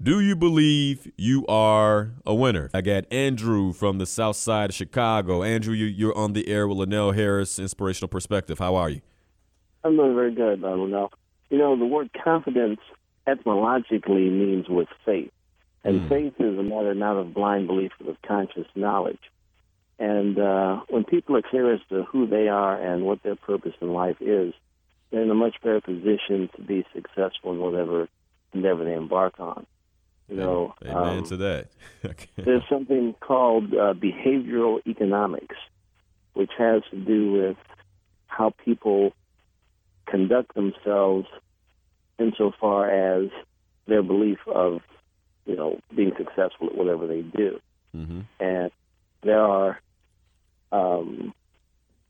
Do 0.01 0.21
you 0.21 0.37
believe 0.37 1.11
you 1.16 1.47
are 1.47 2.12
a 2.27 2.35
winner? 2.35 2.71
I 2.75 2.81
got 2.81 3.12
Andrew 3.12 3.73
from 3.73 3.99
the 3.99 4.07
south 4.07 4.37
side 4.37 4.71
of 4.71 4.77
Chicago. 4.77 5.42
Andrew, 5.42 5.75
you, 5.75 6.11
are 6.11 6.16
on 6.16 6.33
the 6.33 6.49
air 6.49 6.68
with 6.68 6.79
Linnell 6.79 7.12
Harris, 7.12 7.59
Inspirational 7.59 8.09
Perspective. 8.09 8.59
How 8.59 8.75
are 8.77 8.90
you? 8.90 9.01
I'm 9.85 9.97
doing 9.97 10.14
very 10.14 10.35
good, 10.35 10.62
uh, 10.62 10.75
Linnell. 10.75 11.12
You 11.51 11.59
know, 11.59 11.77
the 11.77 11.87
word 11.87 12.11
confidence 12.25 12.81
etymologically 13.27 14.31
means 14.31 14.68
with 14.68 14.88
faith. 15.05 15.31
And 15.85 16.03
mm. 16.03 16.09
faith 16.09 16.35
is 16.38 16.59
a 16.59 16.62
matter 16.62 16.95
not 16.95 17.16
of 17.16 17.35
blind 17.35 17.66
belief, 17.66 17.92
but 17.99 18.09
of 18.09 18.23
conscious 18.23 18.66
knowledge. 18.75 19.21
And 19.99 20.38
uh, 20.38 20.81
when 20.88 21.05
people 21.05 21.37
are 21.37 21.42
clear 21.42 21.73
as 21.73 21.81
to 21.90 22.05
who 22.05 22.27
they 22.27 22.49
are 22.49 22.81
and 22.81 23.05
what 23.05 23.23
their 23.23 23.37
purpose 23.37 23.75
in 23.81 23.92
life 23.92 24.16
is, 24.21 24.55
they're 25.11 25.23
in 25.23 25.31
a 25.31 25.35
much 25.35 25.57
better 25.62 25.81
position 25.81 26.49
to 26.57 26.62
be 26.62 26.85
successful 26.95 27.53
in 27.53 27.59
whatever 27.59 28.09
endeavor 28.53 28.85
they 28.85 28.95
embark 28.95 29.38
on. 29.38 29.66
You 30.29 30.37
know, 30.37 30.75
amen 30.83 31.18
um, 31.18 31.25
to 31.25 31.37
that. 31.38 31.68
there's 32.37 32.62
something 32.68 33.14
called 33.21 33.75
uh, 33.75 33.92
behavioral 33.92 34.79
economics, 34.87 35.57
which 36.33 36.51
has 36.57 36.83
to 36.90 36.97
do 36.97 37.33
with 37.33 37.57
how 38.29 38.55
people 38.64 39.12
conduct 40.07 40.55
themselves 40.55 41.27
insofar 42.18 42.88
as 42.88 43.31
their 43.87 44.03
belief 44.03 44.38
of, 44.47 44.81
you 45.46 45.57
know, 45.57 45.78
being 45.94 46.12
successful 46.16 46.68
at 46.68 46.76
whatever 46.76 47.07
they 47.07 47.22
do. 47.22 47.59
Mm-hmm. 47.94 48.20
And 48.40 48.70
there 49.22 49.40
are 49.40 49.81
um, 50.72 51.35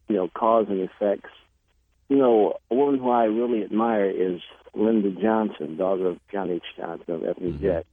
you 0.08 0.16
know, 0.16 0.28
cause 0.28 0.66
and 0.68 0.80
effects. 0.80 1.30
You 2.08 2.18
know, 2.18 2.58
a 2.70 2.74
woman 2.74 3.00
who 3.00 3.10
I 3.10 3.24
really 3.24 3.64
admire 3.64 4.10
is 4.10 4.40
Linda 4.74 5.10
Johnson, 5.10 5.76
daughter 5.76 6.08
of 6.08 6.18
John 6.30 6.50
H. 6.50 6.62
Johnson 6.76 7.14
of 7.14 7.24
Ebony 7.24 7.52
mm-hmm. 7.52 7.62
Jet. 7.62 7.86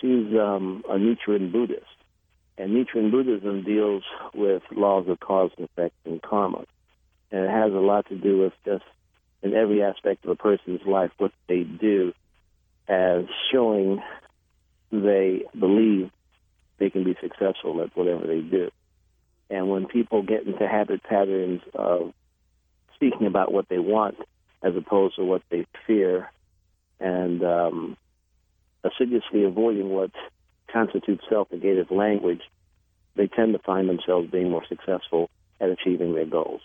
She's 0.00 0.32
um, 0.38 0.84
a 0.88 0.94
Nichiren 0.94 1.52
Buddhist, 1.52 1.84
and 2.56 2.70
Nichiren 2.70 3.10
Buddhism 3.10 3.64
deals 3.64 4.04
with 4.34 4.62
laws 4.70 5.08
of 5.08 5.20
cause 5.20 5.50
and 5.56 5.68
effect 5.68 5.94
and 6.04 6.22
karma, 6.22 6.64
and 7.30 7.44
it 7.44 7.50
has 7.50 7.72
a 7.72 7.76
lot 7.76 8.06
to 8.08 8.16
do 8.16 8.38
with 8.38 8.52
just 8.64 8.84
in 9.42 9.54
every 9.54 9.82
aspect 9.82 10.24
of 10.24 10.30
a 10.30 10.36
person's 10.36 10.80
life 10.86 11.10
what 11.18 11.32
they 11.48 11.62
do 11.62 12.12
as 12.88 13.24
showing 13.52 14.00
they 14.90 15.44
believe 15.58 16.10
they 16.78 16.90
can 16.90 17.04
be 17.04 17.16
successful 17.20 17.82
at 17.82 17.96
whatever 17.96 18.26
they 18.26 18.40
do. 18.40 18.70
And 19.50 19.68
when 19.68 19.86
people 19.86 20.22
get 20.22 20.46
into 20.46 20.66
habit 20.68 21.02
patterns 21.02 21.62
of 21.74 22.12
speaking 22.94 23.26
about 23.26 23.52
what 23.52 23.68
they 23.68 23.78
want 23.78 24.16
as 24.62 24.76
opposed 24.76 25.16
to 25.16 25.24
what 25.24 25.42
they 25.50 25.66
fear, 25.86 26.30
and 27.00 27.42
um, 27.44 27.96
assiduously 28.84 29.44
avoiding 29.44 29.88
what 29.90 30.10
constitutes 30.72 31.24
self-negative 31.28 31.90
language, 31.90 32.42
they 33.14 33.28
tend 33.28 33.52
to 33.52 33.58
find 33.60 33.88
themselves 33.88 34.30
being 34.30 34.50
more 34.50 34.64
successful 34.68 35.30
at 35.60 35.70
achieving 35.70 36.14
their 36.14 36.26
goals. 36.26 36.60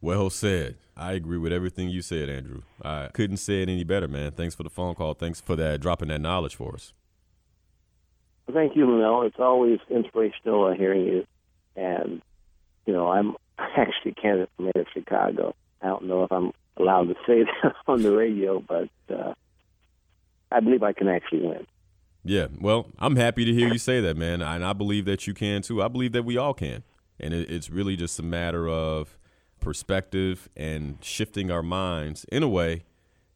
Well 0.00 0.30
said. 0.30 0.76
I 0.96 1.12
agree 1.12 1.38
with 1.38 1.52
everything 1.52 1.88
you 1.88 2.02
said, 2.02 2.28
Andrew. 2.28 2.62
I 2.82 3.08
couldn't 3.12 3.38
say 3.38 3.62
it 3.62 3.68
any 3.68 3.84
better, 3.84 4.06
man. 4.06 4.32
Thanks 4.32 4.54
for 4.54 4.62
the 4.62 4.70
phone 4.70 4.94
call. 4.94 5.14
Thanks 5.14 5.40
for 5.40 5.56
that 5.56 5.80
dropping 5.80 6.08
that 6.08 6.20
knowledge 6.20 6.54
for 6.54 6.74
us. 6.74 6.92
Thank 8.52 8.76
you, 8.76 8.90
Linnell. 8.90 9.22
It's 9.22 9.38
always 9.38 9.80
inspirational 9.90 10.72
hearing 10.74 11.04
you. 11.04 11.26
And, 11.76 12.22
you 12.86 12.92
know, 12.92 13.08
I'm 13.08 13.34
actually 13.58 14.12
a 14.12 14.20
candidate 14.20 14.50
for 14.56 14.62
mayor 14.62 14.72
of 14.76 14.86
Chicago. 14.92 15.54
I 15.82 15.86
don't 15.86 16.04
know 16.04 16.24
if 16.24 16.32
I'm 16.32 16.52
allowed 16.76 17.08
to 17.08 17.14
say 17.26 17.44
that 17.62 17.74
on 17.86 18.02
the 18.02 18.12
radio, 18.14 18.60
but 18.60 18.88
uh, 19.12 19.34
I 20.52 20.60
believe 20.60 20.82
I 20.82 20.92
can 20.92 21.08
actually 21.08 21.40
win. 21.40 21.66
Yeah, 22.26 22.46
well, 22.58 22.86
I'm 22.98 23.16
happy 23.16 23.44
to 23.44 23.52
hear 23.52 23.68
you 23.68 23.78
say 23.78 24.00
that, 24.00 24.16
man. 24.16 24.40
And 24.40 24.64
I 24.64 24.72
believe 24.72 25.04
that 25.04 25.26
you 25.26 25.34
can 25.34 25.60
too. 25.60 25.82
I 25.82 25.88
believe 25.88 26.12
that 26.12 26.24
we 26.24 26.38
all 26.38 26.54
can. 26.54 26.82
And 27.20 27.34
it's 27.34 27.70
really 27.70 27.96
just 27.96 28.18
a 28.18 28.22
matter 28.22 28.68
of 28.68 29.16
perspective 29.64 30.48
and 30.56 30.98
shifting 31.00 31.50
our 31.50 31.62
minds 31.62 32.24
in 32.30 32.42
a 32.42 32.48
way 32.48 32.84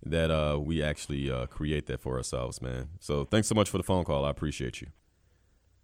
that 0.05 0.31
uh, 0.31 0.59
we 0.61 0.83
actually 0.83 1.31
uh, 1.31 1.47
create 1.47 1.87
that 1.87 2.01
for 2.01 2.17
ourselves, 2.17 2.63
man. 2.63 2.89
So 3.01 3.25
thanks 3.25 3.49
so 3.49 3.55
much 3.55 3.69
for 3.69 3.79
the 3.79 3.83
phone 3.83 4.05
call. 4.05 4.25
I 4.25 4.31
appreciate 4.31 4.81
you. 4.81 4.89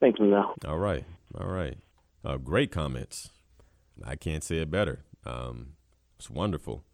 Thank 0.01 0.19
you, 0.19 0.27
now. 0.27 0.55
All 0.67 0.79
right, 0.79 1.05
all 1.39 1.49
right. 1.49 1.79
Uh, 2.25 2.37
great 2.37 2.71
comments. 2.71 3.31
I 4.05 4.17
can't 4.17 4.45
say 4.45 4.59
it 4.59 4.71
better. 4.71 5.05
Um, 5.25 5.75
it's 6.19 6.29
wonderful, 6.29 6.85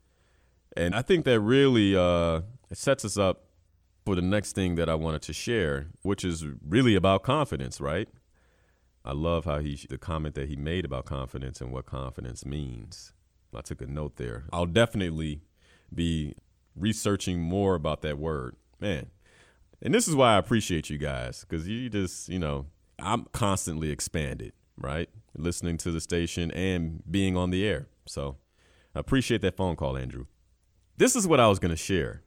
and 0.76 0.94
I 0.94 1.02
think 1.02 1.24
that 1.24 1.40
really 1.40 1.96
uh, 1.96 2.42
sets 2.72 3.04
us 3.04 3.18
up 3.18 3.44
for 4.06 4.14
the 4.14 4.22
next 4.22 4.52
thing 4.52 4.76
that 4.76 4.88
I 4.88 4.94
wanted 4.94 5.22
to 5.22 5.32
share, 5.32 5.88
which 6.02 6.24
is 6.24 6.44
really 6.66 6.94
about 6.94 7.22
confidence, 7.22 7.80
right? 7.80 8.08
I 9.04 9.12
love 9.12 9.44
how 9.44 9.58
he 9.58 9.74
the 9.88 9.98
comment 9.98 10.34
that 10.36 10.48
he 10.48 10.56
made 10.56 10.84
about 10.84 11.04
confidence 11.04 11.60
and 11.60 11.72
what 11.72 11.86
confidence 11.86 12.44
means. 12.44 13.12
I 13.54 13.60
took 13.62 13.80
a 13.80 13.86
note 13.86 14.16
there. 14.16 14.44
I'll 14.52 14.66
definitely 14.66 15.42
be 15.92 16.34
researching 16.76 17.40
more 17.40 17.74
about 17.74 18.02
that 18.02 18.18
word, 18.18 18.56
man. 18.80 19.06
And 19.82 19.94
this 19.94 20.06
is 20.06 20.14
why 20.14 20.34
I 20.34 20.38
appreciate 20.38 20.90
you 20.90 20.98
guys 20.98 21.44
because 21.48 21.66
you 21.66 21.88
just, 21.88 22.28
you 22.28 22.38
know, 22.38 22.66
I'm 22.98 23.26
constantly 23.32 23.90
expanded, 23.90 24.52
right? 24.76 25.08
Listening 25.36 25.78
to 25.78 25.90
the 25.90 26.00
station 26.00 26.50
and 26.50 27.02
being 27.10 27.36
on 27.36 27.50
the 27.50 27.66
air. 27.66 27.88
So 28.06 28.36
I 28.94 29.00
appreciate 29.00 29.42
that 29.42 29.56
phone 29.56 29.76
call, 29.76 29.96
Andrew. 29.96 30.26
This 30.96 31.16
is 31.16 31.26
what 31.26 31.40
I 31.40 31.48
was 31.48 31.58
going 31.58 31.70
to 31.70 31.76
share. 31.76 32.22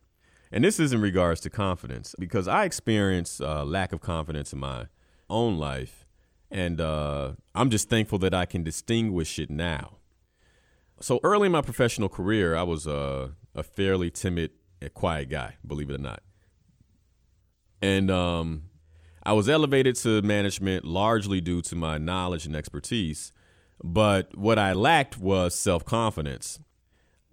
And 0.51 0.63
this 0.63 0.79
is 0.79 0.93
in 0.93 1.01
regards 1.01 1.41
to 1.41 1.49
confidence 1.49 2.15
because 2.17 2.47
I 2.47 2.65
experience 2.65 3.39
uh, 3.41 3.63
lack 3.65 3.91
of 3.91 4.01
confidence 4.01 4.53
in 4.53 4.59
my 4.59 4.87
own 5.29 5.57
life. 5.57 6.05
And 6.49 6.79
uh, 6.79 7.33
I'm 7.55 7.69
just 7.69 7.89
thankful 7.89 8.19
that 8.19 8.33
I 8.33 8.45
can 8.45 8.63
distinguish 8.63 9.39
it 9.39 9.49
now. 9.49 9.97
So 10.99 11.19
early 11.23 11.47
in 11.47 11.51
my 11.51 11.61
professional 11.61 12.09
career, 12.09 12.55
I 12.55 12.63
was 12.63 12.87
uh, 12.87 13.29
a 13.55 13.63
fairly 13.63 14.09
timid 14.09 14.51
and 14.81 14.93
quiet 14.93 15.29
guy, 15.29 15.55
believe 15.65 15.89
it 15.89 15.95
or 15.95 16.01
not. 16.01 16.21
And 17.81 18.09
um, 18.09 18.63
I 19.23 19.33
was 19.33 19.49
elevated 19.49 19.95
to 19.97 20.21
management 20.21 20.85
largely 20.85 21.41
due 21.41 21.61
to 21.63 21.75
my 21.75 21.97
knowledge 21.97 22.45
and 22.45 22.55
expertise. 22.55 23.31
But 23.83 24.37
what 24.37 24.57
I 24.57 24.73
lacked 24.73 25.17
was 25.17 25.55
self 25.55 25.83
confidence. 25.83 26.59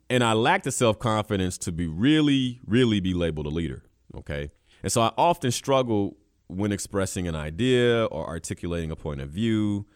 And 0.09 0.25
I 0.25 0.33
lacked 0.33 0.65
the 0.65 0.73
self 0.73 0.99
confidence 0.99 1.57
to 1.59 1.73
be 1.73 1.87
really, 1.87 2.61
really 2.67 2.99
be 2.99 3.15
labeled 3.15 3.47
a 3.47 3.51
leader. 3.51 3.85
Okay. 4.17 4.51
And 4.83 4.91
so 4.91 5.03
I 5.03 5.13
often 5.17 5.53
struggled 5.53 6.17
when 6.49 6.73
expressing 6.73 7.29
an 7.29 7.37
idea 7.37 8.07
or 8.07 8.27
articulating 8.27 8.91
a 8.91 8.97
point 8.97 9.21
of 9.21 9.31
view 9.31 9.87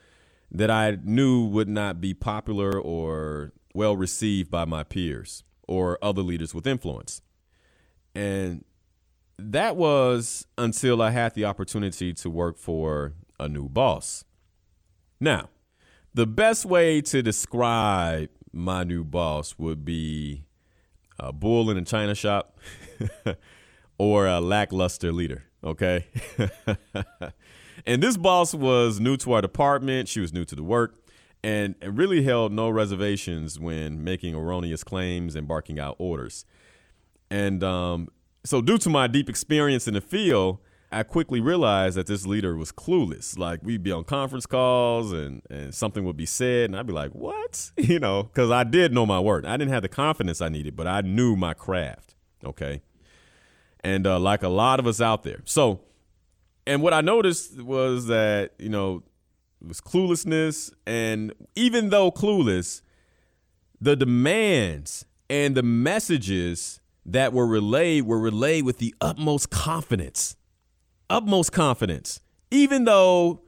that 0.55 0.71
I 0.71 0.99
knew 1.03 1.47
would 1.47 1.69
not 1.69 2.01
be 2.01 2.15
popular 2.15 2.81
or 2.81 3.53
well 3.75 3.97
received 3.97 4.51
by 4.51 4.65
my 4.65 4.85
peers 4.85 5.43
or 5.67 5.99
other 6.01 6.23
leaders 6.23 6.55
with 6.55 6.67
influence. 6.67 7.21
And 8.15 8.65
that 9.37 9.75
was 9.75 10.47
until 10.57 11.03
I 11.03 11.11
had 11.11 11.35
the 11.35 11.45
opportunity 11.45 12.15
to 12.15 12.31
work 12.31 12.57
for 12.57 13.15
a 13.41 13.49
new 13.49 13.69
boss. 13.69 14.25
Now, 15.19 15.49
the 16.15 16.27
best 16.27 16.65
way 16.65 17.01
to 17.01 17.21
describe 17.21 18.29
my 18.53 18.85
new 18.85 19.03
boss 19.03 19.57
would 19.59 19.85
be 19.85 20.45
a 21.19 21.33
bull 21.33 21.69
in 21.69 21.77
a 21.77 21.83
china 21.85 22.15
shop 22.15 22.57
or 23.99 24.29
a 24.29 24.41
lackluster 24.41 25.13
leader, 25.13 25.45
okay? 25.65 26.07
and 27.87 28.03
this 28.03 28.17
boss 28.17 28.55
was 28.55 29.01
new 29.01 29.17
to 29.19 29.33
our 29.33 29.43
department, 29.43 30.09
she 30.09 30.21
was 30.21 30.33
new 30.33 30.45
to 30.45 30.55
the 30.55 30.63
work 30.63 30.97
and 31.45 31.75
really 31.83 32.23
held 32.23 32.53
no 32.53 32.71
reservations 32.71 33.61
when 33.61 34.03
making 34.03 34.35
erroneous 34.35 34.83
claims 34.83 35.37
and 35.37 35.47
barking 35.47 35.79
out 35.79 35.95
orders. 35.99 36.47
And 37.31 37.63
um, 37.63 38.09
so, 38.45 38.63
due 38.63 38.79
to 38.79 38.89
my 38.89 39.07
deep 39.07 39.29
experience 39.29 39.87
in 39.87 39.93
the 39.93 40.01
field, 40.01 40.59
I 40.91 41.03
quickly 41.03 41.41
realized 41.41 41.97
that 41.99 42.07
this 42.07 42.25
leader 42.25 42.57
was 42.57 42.73
clueless. 42.73 43.37
Like 43.37 43.61
we'd 43.63 43.83
be 43.83 43.93
on 43.93 44.05
conference 44.05 44.47
calls 44.47 45.13
and, 45.13 45.43
and 45.51 45.75
something 45.75 46.05
would 46.05 46.17
be 46.17 46.25
said, 46.25 46.71
and 46.71 46.77
I'd 46.77 46.87
be 46.87 46.93
like, 46.95 47.11
what? 47.11 47.73
You 47.77 47.99
know, 47.99 48.23
because 48.23 48.51
I 48.51 48.65
did 48.65 48.95
know 48.95 49.05
my 49.05 49.21
work. 49.21 49.45
I 49.45 49.59
didn't 49.59 49.73
have 49.73 49.83
the 49.83 49.89
confidence 49.89 50.41
I 50.41 50.49
needed, 50.49 50.77
but 50.77 50.87
I 50.87 51.03
knew 51.03 51.37
my 51.37 51.53
craft. 51.53 52.15
Okay. 52.43 52.81
And 53.81 54.07
uh, 54.07 54.19
like 54.19 54.43
a 54.43 54.49
lot 54.49 54.81
of 54.81 54.87
us 54.87 55.03
out 55.03 55.25
there. 55.25 55.43
So, 55.45 55.81
and 56.67 56.83
what 56.83 56.95
I 56.95 57.01
noticed 57.01 57.61
was 57.61 58.07
that, 58.07 58.53
you 58.59 58.69
know, 58.69 59.03
it 59.61 59.69
was 59.69 59.81
cluelessness. 59.81 60.73
And 60.87 61.33
even 61.55 61.91
though 61.91 62.11
clueless, 62.11 62.81
the 63.81 63.97
demands 63.97 65.05
and 65.29 65.55
the 65.55 65.63
messages 65.63 66.81
that 67.07 67.33
were 67.33 67.47
relayed 67.47 68.07
were 68.07 68.19
relayed 68.19 68.65
with 68.65 68.79
the 68.79 68.95
utmost 69.01 69.51
confidence. 69.51 70.37
Utmost 71.11 71.53
confidence. 71.53 72.21
Even 72.51 72.85
though 72.85 73.43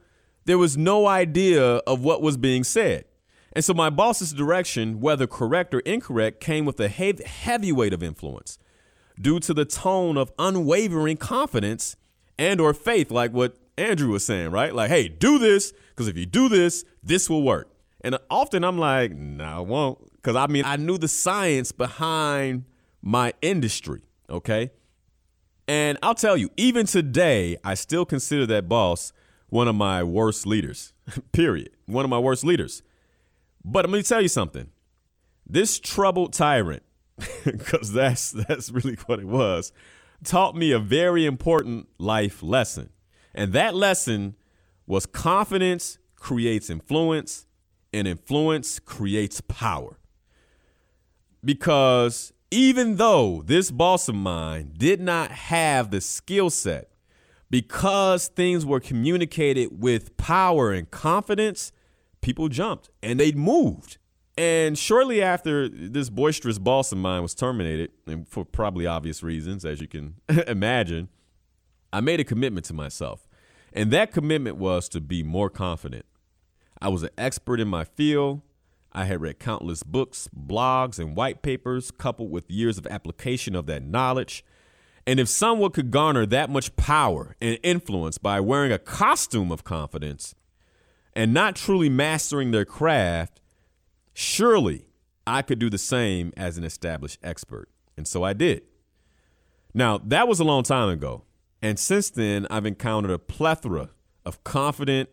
there 0.45 0.57
was 0.57 0.77
no 0.77 1.07
idea 1.07 1.63
of 1.63 2.03
what 2.03 2.21
was 2.21 2.37
being 2.37 2.63
said. 2.63 3.05
And 3.53 3.65
so 3.65 3.73
my 3.73 3.89
boss's 3.89 4.33
direction, 4.33 4.99
whether 4.99 5.25
correct 5.25 5.73
or 5.73 5.79
incorrect, 5.79 6.39
came 6.39 6.65
with 6.65 6.79
a 6.79 6.87
heavy 6.87 7.71
weight 7.71 7.93
of 7.93 8.03
influence 8.03 8.59
due 9.19 9.39
to 9.39 9.53
the 9.53 9.65
tone 9.65 10.17
of 10.17 10.31
unwavering 10.37 11.17
confidence 11.17 11.95
and 12.37 12.61
or 12.61 12.73
faith 12.73 13.11
like 13.11 13.31
what 13.31 13.57
Andrew 13.77 14.09
was 14.09 14.25
saying, 14.25 14.51
right? 14.51 14.73
Like, 14.73 14.89
hey, 14.89 15.07
do 15.07 15.37
this 15.37 15.73
because 15.89 16.07
if 16.07 16.17
you 16.17 16.25
do 16.25 16.49
this, 16.49 16.83
this 17.03 17.29
will 17.29 17.43
work. 17.43 17.71
And 18.01 18.17
often 18.29 18.63
I'm 18.63 18.77
like, 18.77 19.11
no, 19.11 19.43
nah, 19.43 19.57
I 19.57 19.59
won't. 19.61 20.13
Because 20.15 20.35
I 20.35 20.47
mean, 20.47 20.65
I 20.65 20.75
knew 20.77 20.97
the 20.97 21.07
science 21.07 21.71
behind 21.71 22.65
my 23.01 23.33
industry, 23.41 24.01
okay? 24.29 24.71
And 25.67 25.97
I'll 26.01 26.15
tell 26.15 26.37
you, 26.37 26.49
even 26.57 26.85
today, 26.85 27.57
I 27.63 27.73
still 27.73 28.05
consider 28.05 28.45
that 28.47 28.69
boss 28.69 29.11
one 29.49 29.67
of 29.67 29.75
my 29.75 30.03
worst 30.03 30.45
leaders, 30.45 30.93
period. 31.31 31.71
One 31.85 32.05
of 32.05 32.09
my 32.09 32.19
worst 32.19 32.43
leaders. 32.43 32.81
But 33.63 33.85
I'm 33.85 33.91
going 33.91 34.03
to 34.03 34.09
tell 34.09 34.21
you 34.21 34.27
something. 34.27 34.69
This 35.45 35.79
troubled 35.79 36.33
tyrant, 36.33 36.83
because 37.45 37.93
that's, 37.93 38.31
that's 38.31 38.69
really 38.69 38.95
what 39.05 39.19
it 39.19 39.27
was, 39.27 39.71
taught 40.23 40.55
me 40.55 40.71
a 40.71 40.79
very 40.79 41.25
important 41.25 41.87
life 41.97 42.41
lesson. 42.41 42.89
And 43.33 43.53
that 43.53 43.75
lesson 43.75 44.35
was 44.85 45.05
confidence 45.05 45.99
creates 46.15 46.69
influence, 46.69 47.45
and 47.93 48.07
influence 48.07 48.79
creates 48.79 49.41
power. 49.41 49.99
Because 51.43 52.33
even 52.51 52.95
though 52.95 53.43
this 53.45 53.71
boss 53.71 54.09
of 54.09 54.15
mine 54.15 54.73
did 54.77 54.99
not 54.99 55.31
have 55.31 55.91
the 55.91 56.01
skill 56.01 56.49
set, 56.49 56.91
because 57.49 58.27
things 58.27 58.65
were 58.65 58.79
communicated 58.79 59.81
with 59.81 60.17
power 60.17 60.73
and 60.73 60.89
confidence, 60.91 61.71
people 62.21 62.49
jumped 62.49 62.89
and 63.01 63.19
they 63.19 63.31
moved. 63.31 63.97
And 64.37 64.77
shortly 64.77 65.21
after 65.21 65.67
this 65.67 66.11
boisterous 66.11 66.59
boss 66.59 66.91
of 66.91 66.99
mine 66.99 67.23
was 67.23 67.33
terminated, 67.33 67.91
and 68.05 68.27
for 68.27 68.45
probably 68.45 68.85
obvious 68.85 69.23
reasons, 69.23 69.65
as 69.65 69.81
you 69.81 69.87
can 69.87 70.15
imagine, 70.47 71.09
I 71.91 72.01
made 72.01 72.19
a 72.19 72.23
commitment 72.23 72.65
to 72.67 72.73
myself. 72.73 73.27
And 73.73 73.91
that 73.91 74.11
commitment 74.11 74.57
was 74.57 74.87
to 74.89 75.01
be 75.01 75.23
more 75.23 75.49
confident. 75.49 76.05
I 76.79 76.89
was 76.89 77.01
an 77.01 77.09
expert 77.17 77.59
in 77.59 77.67
my 77.67 77.83
field. 77.83 78.41
I 78.91 79.05
had 79.05 79.21
read 79.21 79.39
countless 79.39 79.83
books, 79.83 80.29
blogs, 80.35 80.99
and 80.99 81.15
white 81.15 81.41
papers, 81.41 81.89
coupled 81.91 82.31
with 82.31 82.49
years 82.49 82.77
of 82.77 82.85
application 82.87 83.55
of 83.55 83.65
that 83.65 83.83
knowledge. 83.83 84.45
And 85.07 85.19
if 85.19 85.29
someone 85.29 85.71
could 85.71 85.89
garner 85.89 86.25
that 86.27 86.49
much 86.49 86.75
power 86.75 87.35
and 87.41 87.57
influence 87.63 88.17
by 88.17 88.39
wearing 88.39 88.71
a 88.71 88.79
costume 88.79 89.51
of 89.51 89.63
confidence 89.63 90.35
and 91.15 91.33
not 91.33 91.55
truly 91.55 91.89
mastering 91.89 92.51
their 92.51 92.65
craft, 92.65 93.41
surely 94.17 94.87
I 95.27 95.43
could 95.43 95.59
do 95.59 95.69
the 95.69 95.77
same 95.77 96.33
as 96.35 96.57
an 96.57 96.63
established 96.63 97.19
expert. 97.21 97.69
And 97.95 98.07
so 98.07 98.23
I 98.23 98.33
did. 98.33 98.63
Now, 99.75 99.99
that 99.99 100.27
was 100.27 100.39
a 100.39 100.43
long 100.43 100.63
time 100.63 100.89
ago. 100.89 101.25
And 101.61 101.77
since 101.77 102.09
then, 102.09 102.47
I've 102.49 102.65
encountered 102.65 103.11
a 103.11 103.19
plethora 103.19 103.91
of 104.25 104.43
confident, 104.43 105.09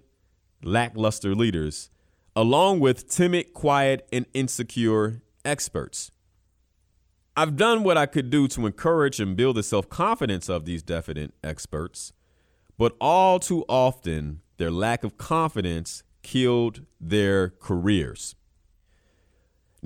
lackluster 0.63 1.35
leaders, 1.35 1.91
along 2.35 2.81
with 2.81 3.07
timid, 3.11 3.53
quiet, 3.53 4.09
and 4.11 4.25
insecure 4.33 5.21
experts. 5.45 6.11
I've 7.37 7.57
done 7.57 7.83
what 7.83 7.99
I 7.99 8.07
could 8.07 8.31
do 8.31 8.49
to 8.49 8.65
encourage 8.65 9.21
and 9.21 9.37
build 9.37 9.57
the 9.57 9.63
self 9.63 9.91
confidence 9.91 10.49
of 10.49 10.65
these 10.65 10.83
definite 10.83 11.35
experts, 11.43 12.15
but 12.79 12.97
all 13.03 13.39
too 13.39 13.67
often, 13.69 14.41
their 14.57 14.71
lack 14.71 15.05
of 15.05 15.19
confidence 15.19 16.05
killed 16.23 16.87
their 16.99 17.51
careers. 17.51 18.35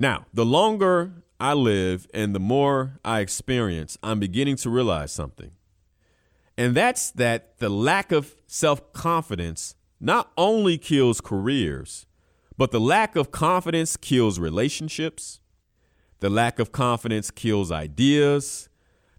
Now, 0.01 0.27
the 0.33 0.45
longer 0.45 1.11
I 1.41 1.53
live 1.53 2.07
and 2.13 2.33
the 2.33 2.39
more 2.39 2.99
I 3.03 3.19
experience, 3.19 3.97
I'm 4.01 4.17
beginning 4.17 4.55
to 4.57 4.69
realize 4.69 5.11
something. 5.11 5.51
And 6.57 6.73
that's 6.73 7.11
that 7.11 7.59
the 7.59 7.67
lack 7.67 8.13
of 8.13 8.33
self 8.47 8.93
confidence 8.93 9.75
not 9.99 10.31
only 10.37 10.77
kills 10.77 11.19
careers, 11.19 12.05
but 12.57 12.71
the 12.71 12.79
lack 12.79 13.17
of 13.17 13.31
confidence 13.31 13.97
kills 13.97 14.39
relationships. 14.39 15.41
The 16.21 16.29
lack 16.29 16.59
of 16.59 16.71
confidence 16.71 17.29
kills 17.29 17.71
ideas. 17.71 18.69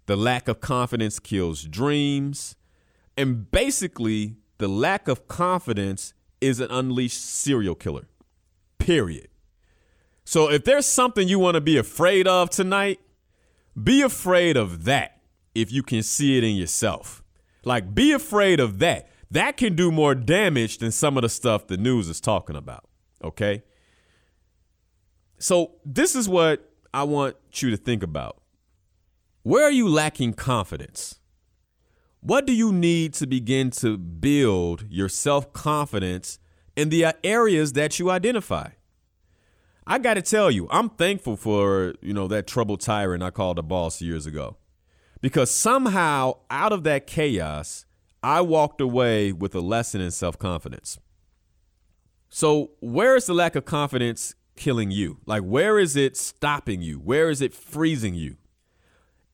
the 0.07 0.17
lack 0.17 0.49
of 0.49 0.61
confidence 0.61 1.21
kills 1.21 1.65
dreams. 1.65 2.57
And 3.17 3.51
basically, 3.51 4.37
the 4.59 4.67
lack 4.67 5.09
of 5.09 5.29
confidence 5.29 6.15
is 6.41 6.59
an 6.59 6.71
unleashed 6.71 7.23
serial 7.23 7.75
killer. 7.77 8.09
Period. 8.79 9.29
So 10.25 10.51
if 10.51 10.65
there's 10.65 10.87
something 10.87 11.27
you 11.27 11.39
want 11.39 11.57
to 11.57 11.61
be 11.61 11.77
afraid 11.77 12.27
of 12.27 12.51
tonight, 12.51 13.01
be 13.81 14.03
afraid 14.03 14.57
of 14.57 14.85
that 14.85 15.21
if 15.55 15.73
you 15.73 15.83
can 15.83 16.03
see 16.03 16.39
it 16.39 16.45
in 16.45 16.57
yourself. 16.57 17.23
Like, 17.65 17.95
be 17.95 18.13
afraid 18.13 18.61
of 18.61 18.79
that. 18.79 19.09
That 19.31 19.57
can 19.57 19.77
do 19.77 19.93
more 19.93 20.15
damage 20.15 20.79
than 20.79 20.91
some 20.91 21.17
of 21.17 21.23
the 21.23 21.29
stuff 21.29 21.67
the 21.67 21.77
news 21.77 22.09
is 22.09 22.21
talking 22.21 22.57
about. 22.57 22.85
Okay. 23.23 23.63
So, 25.39 25.73
this 25.85 26.15
is 26.15 26.29
what 26.29 26.71
I 26.93 27.05
want 27.05 27.37
you 27.55 27.71
to 27.71 27.77
think 27.77 28.03
about. 28.03 28.41
Where 29.43 29.65
are 29.65 29.71
you 29.71 29.89
lacking 29.89 30.35
confidence? 30.35 31.21
What 32.21 32.47
do 32.47 32.53
you 32.53 32.73
need 32.73 33.15
to 33.15 33.27
begin 33.27 33.71
to 33.73 33.97
build 33.97 34.85
your 34.91 35.09
self 35.09 35.53
confidence 35.53 36.39
in 36.77 36.91
the 36.91 37.15
areas 37.25 37.73
that 37.75 37.99
you 37.99 38.11
identify? 38.11 38.71
I 39.91 39.99
got 39.99 40.15
to 40.15 40.23
tell 40.23 40.53
you, 40.53 40.69
I'm 40.71 40.89
thankful 40.89 41.37
for, 41.37 41.95
you 42.01 42.15
know, 42.15 42.29
that 42.29 42.47
troubled 42.47 42.81
tyrant 42.81 43.25
I 43.25 43.31
called 43.31 43.59
a 43.59 43.63
boss 43.63 44.01
years 44.01 44.25
ago. 44.25 44.57
Because 45.21 45.51
somehow 45.51 46.35
out 46.49 46.73
of 46.73 46.85
that 46.85 47.09
chaos, 47.09 47.87
I 48.23 48.41
walked 48.41 48.81
away 48.81 49.33
with 49.33 49.53
a 49.53 49.61
lesson 49.61 50.01
in 50.01 50.13
self-confidence. 50.13 51.01
So, 52.29 52.71
where 52.79 53.17
is 53.17 53.27
the 53.27 53.35
lack 53.35 53.57
of 53.57 53.65
confidence 53.65 54.37
killing 54.55 54.93
you? 54.93 55.19
Like 55.27 55.43
where 55.43 55.77
is 55.77 55.97
it 55.97 56.17
stopping 56.17 56.83
you? 56.83 57.01
Where 57.01 57.29
is 57.29 57.43
it 57.43 57.53
freezing 57.53 58.15
you? 58.15 58.37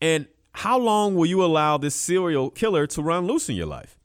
And 0.01 0.27
how 0.53 0.79
long 0.79 1.17
will 1.17 1.27
you 1.27 1.45
allow 1.45 1.77
this 1.77 1.95
serial 1.95 2.49
killer 2.49 2.87
to 2.87 3.03
run 3.03 3.27
loose 3.27 3.51
in 3.51 3.57
your 3.57 3.67
life? 3.67 3.99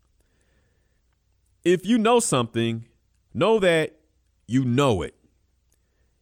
If 1.64 1.86
you 1.86 1.98
know 1.98 2.20
something, 2.20 2.88
know 3.34 3.58
that 3.60 4.00
you 4.48 4.66
know 4.66 5.02
it. 5.02 5.16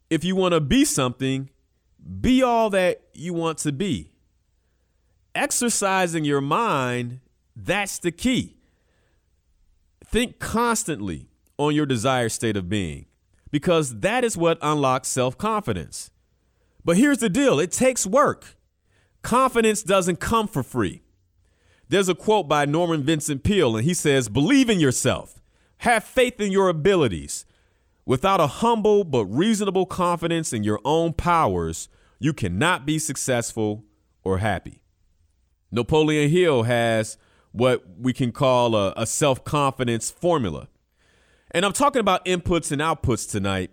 If 0.09 0.23
you 0.23 0.35
want 0.35 0.53
to 0.53 0.59
be 0.59 0.85
something, 0.85 1.49
be 2.21 2.41
all 2.41 2.69
that 2.71 3.01
you 3.13 3.33
want 3.33 3.59
to 3.59 3.71
be. 3.71 4.11
Exercising 5.35 6.25
your 6.25 6.41
mind, 6.41 7.19
that's 7.55 7.99
the 7.99 8.11
key. 8.11 8.57
Think 10.05 10.39
constantly 10.39 11.29
on 11.57 11.75
your 11.75 11.85
desired 11.85 12.31
state 12.31 12.57
of 12.57 12.69
being 12.69 13.05
because 13.51 13.99
that 13.99 14.23
is 14.23 14.37
what 14.37 14.57
unlocks 14.61 15.07
self 15.07 15.37
confidence. 15.37 16.11
But 16.83 16.97
here's 16.97 17.19
the 17.19 17.29
deal 17.29 17.59
it 17.59 17.71
takes 17.71 18.05
work. 18.05 18.55
Confidence 19.21 19.83
doesn't 19.83 20.19
come 20.19 20.47
for 20.47 20.63
free. 20.63 21.03
There's 21.89 22.09
a 22.09 22.15
quote 22.15 22.47
by 22.47 22.65
Norman 22.65 23.03
Vincent 23.03 23.43
Peale, 23.43 23.75
and 23.75 23.85
he 23.85 23.93
says, 23.93 24.29
Believe 24.29 24.69
in 24.69 24.79
yourself, 24.79 25.41
have 25.79 26.03
faith 26.03 26.39
in 26.39 26.51
your 26.51 26.69
abilities. 26.69 27.45
Without 28.09 28.41
a 28.41 28.47
humble 28.47 29.03
but 29.03 29.23
reasonable 29.27 29.85
confidence 29.85 30.51
in 30.51 30.63
your 30.63 30.79
own 30.83 31.13
powers, 31.13 31.89
you 32.17 32.33
cannot 32.33 32.83
be 32.83 32.97
successful 32.97 33.85
or 34.23 34.39
happy. 34.39 34.81
Napoleon 35.71 36.27
Hill 36.31 36.63
has 36.63 37.17
what 37.51 37.83
we 37.99 38.11
can 38.11 38.31
call 38.31 38.75
a, 38.75 38.93
a 38.97 39.05
self 39.05 39.43
confidence 39.43 40.09
formula. 40.09 40.69
And 41.51 41.63
I'm 41.63 41.71
talking 41.71 41.99
about 41.99 42.25
inputs 42.25 42.71
and 42.71 42.81
outputs 42.81 43.29
tonight. 43.29 43.69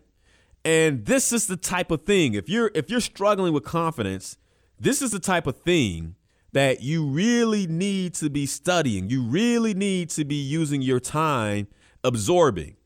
And 0.66 1.06
this 1.06 1.32
is 1.32 1.46
the 1.46 1.56
type 1.56 1.90
of 1.90 2.02
thing. 2.02 2.34
If 2.34 2.46
you're 2.46 2.70
if 2.74 2.90
you're 2.90 3.00
struggling 3.00 3.54
with 3.54 3.64
confidence, 3.64 4.36
this 4.78 5.00
is 5.00 5.12
the 5.12 5.18
type 5.18 5.46
of 5.46 5.60
thing 5.60 6.14
that 6.52 6.82
you 6.82 7.06
really 7.06 7.66
need 7.66 8.12
to 8.16 8.28
be 8.28 8.44
studying. 8.44 9.08
You 9.08 9.22
really 9.22 9.72
need 9.72 10.10
to 10.10 10.26
be 10.26 10.36
using 10.36 10.82
your 10.82 11.00
time 11.00 11.68
absorbing. 12.04 12.76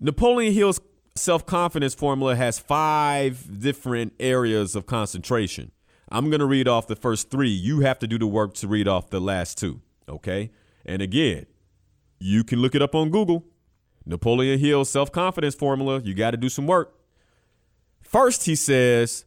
Napoleon 0.00 0.52
Hill's 0.52 0.80
self 1.16 1.44
confidence 1.44 1.94
formula 1.94 2.36
has 2.36 2.58
five 2.58 3.60
different 3.60 4.12
areas 4.20 4.76
of 4.76 4.86
concentration. 4.86 5.72
I'm 6.10 6.30
going 6.30 6.40
to 6.40 6.46
read 6.46 6.68
off 6.68 6.86
the 6.86 6.96
first 6.96 7.30
three. 7.30 7.50
You 7.50 7.80
have 7.80 7.98
to 7.98 8.06
do 8.06 8.18
the 8.18 8.26
work 8.26 8.54
to 8.54 8.68
read 8.68 8.88
off 8.88 9.10
the 9.10 9.20
last 9.20 9.58
two. 9.58 9.80
Okay. 10.08 10.50
And 10.86 11.02
again, 11.02 11.46
you 12.18 12.44
can 12.44 12.60
look 12.60 12.74
it 12.74 12.82
up 12.82 12.94
on 12.94 13.10
Google. 13.10 13.44
Napoleon 14.06 14.58
Hill's 14.58 14.88
self 14.88 15.12
confidence 15.12 15.54
formula. 15.54 16.00
You 16.02 16.14
got 16.14 16.30
to 16.30 16.36
do 16.36 16.48
some 16.48 16.66
work. 16.66 16.94
First, 18.00 18.44
he 18.44 18.54
says, 18.54 19.26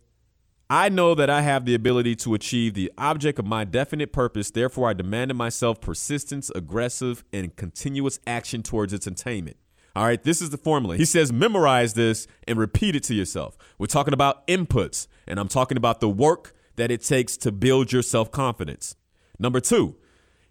I 0.69 0.89
know 0.89 1.13
that 1.13 1.29
I 1.29 1.41
have 1.41 1.65
the 1.65 1.75
ability 1.75 2.15
to 2.17 2.33
achieve 2.33 2.73
the 2.73 2.91
object 2.97 3.37
of 3.37 3.45
my 3.45 3.63
definite 3.63 4.11
purpose. 4.11 4.49
Therefore, 4.49 4.89
I 4.89 4.93
demand 4.93 5.29
of 5.29 5.37
myself 5.37 5.81
persistence, 5.81 6.49
aggressive, 6.55 7.23
and 7.31 7.55
continuous 7.55 8.19
action 8.25 8.63
towards 8.63 8.93
its 8.93 9.05
attainment. 9.05 9.57
All 9.95 10.05
right, 10.05 10.21
this 10.23 10.41
is 10.41 10.51
the 10.51 10.57
formula. 10.57 10.95
He 10.95 11.05
says, 11.05 11.33
memorize 11.33 11.93
this 11.95 12.27
and 12.47 12.57
repeat 12.57 12.95
it 12.95 13.03
to 13.03 13.13
yourself. 13.13 13.57
We're 13.77 13.87
talking 13.87 14.13
about 14.13 14.47
inputs, 14.47 15.07
and 15.27 15.39
I'm 15.39 15.49
talking 15.49 15.77
about 15.77 15.99
the 15.99 16.09
work 16.09 16.55
that 16.77 16.91
it 16.91 17.03
takes 17.03 17.35
to 17.37 17.51
build 17.51 17.91
your 17.91 18.01
self 18.01 18.31
confidence. 18.31 18.95
Number 19.37 19.59
two, 19.59 19.97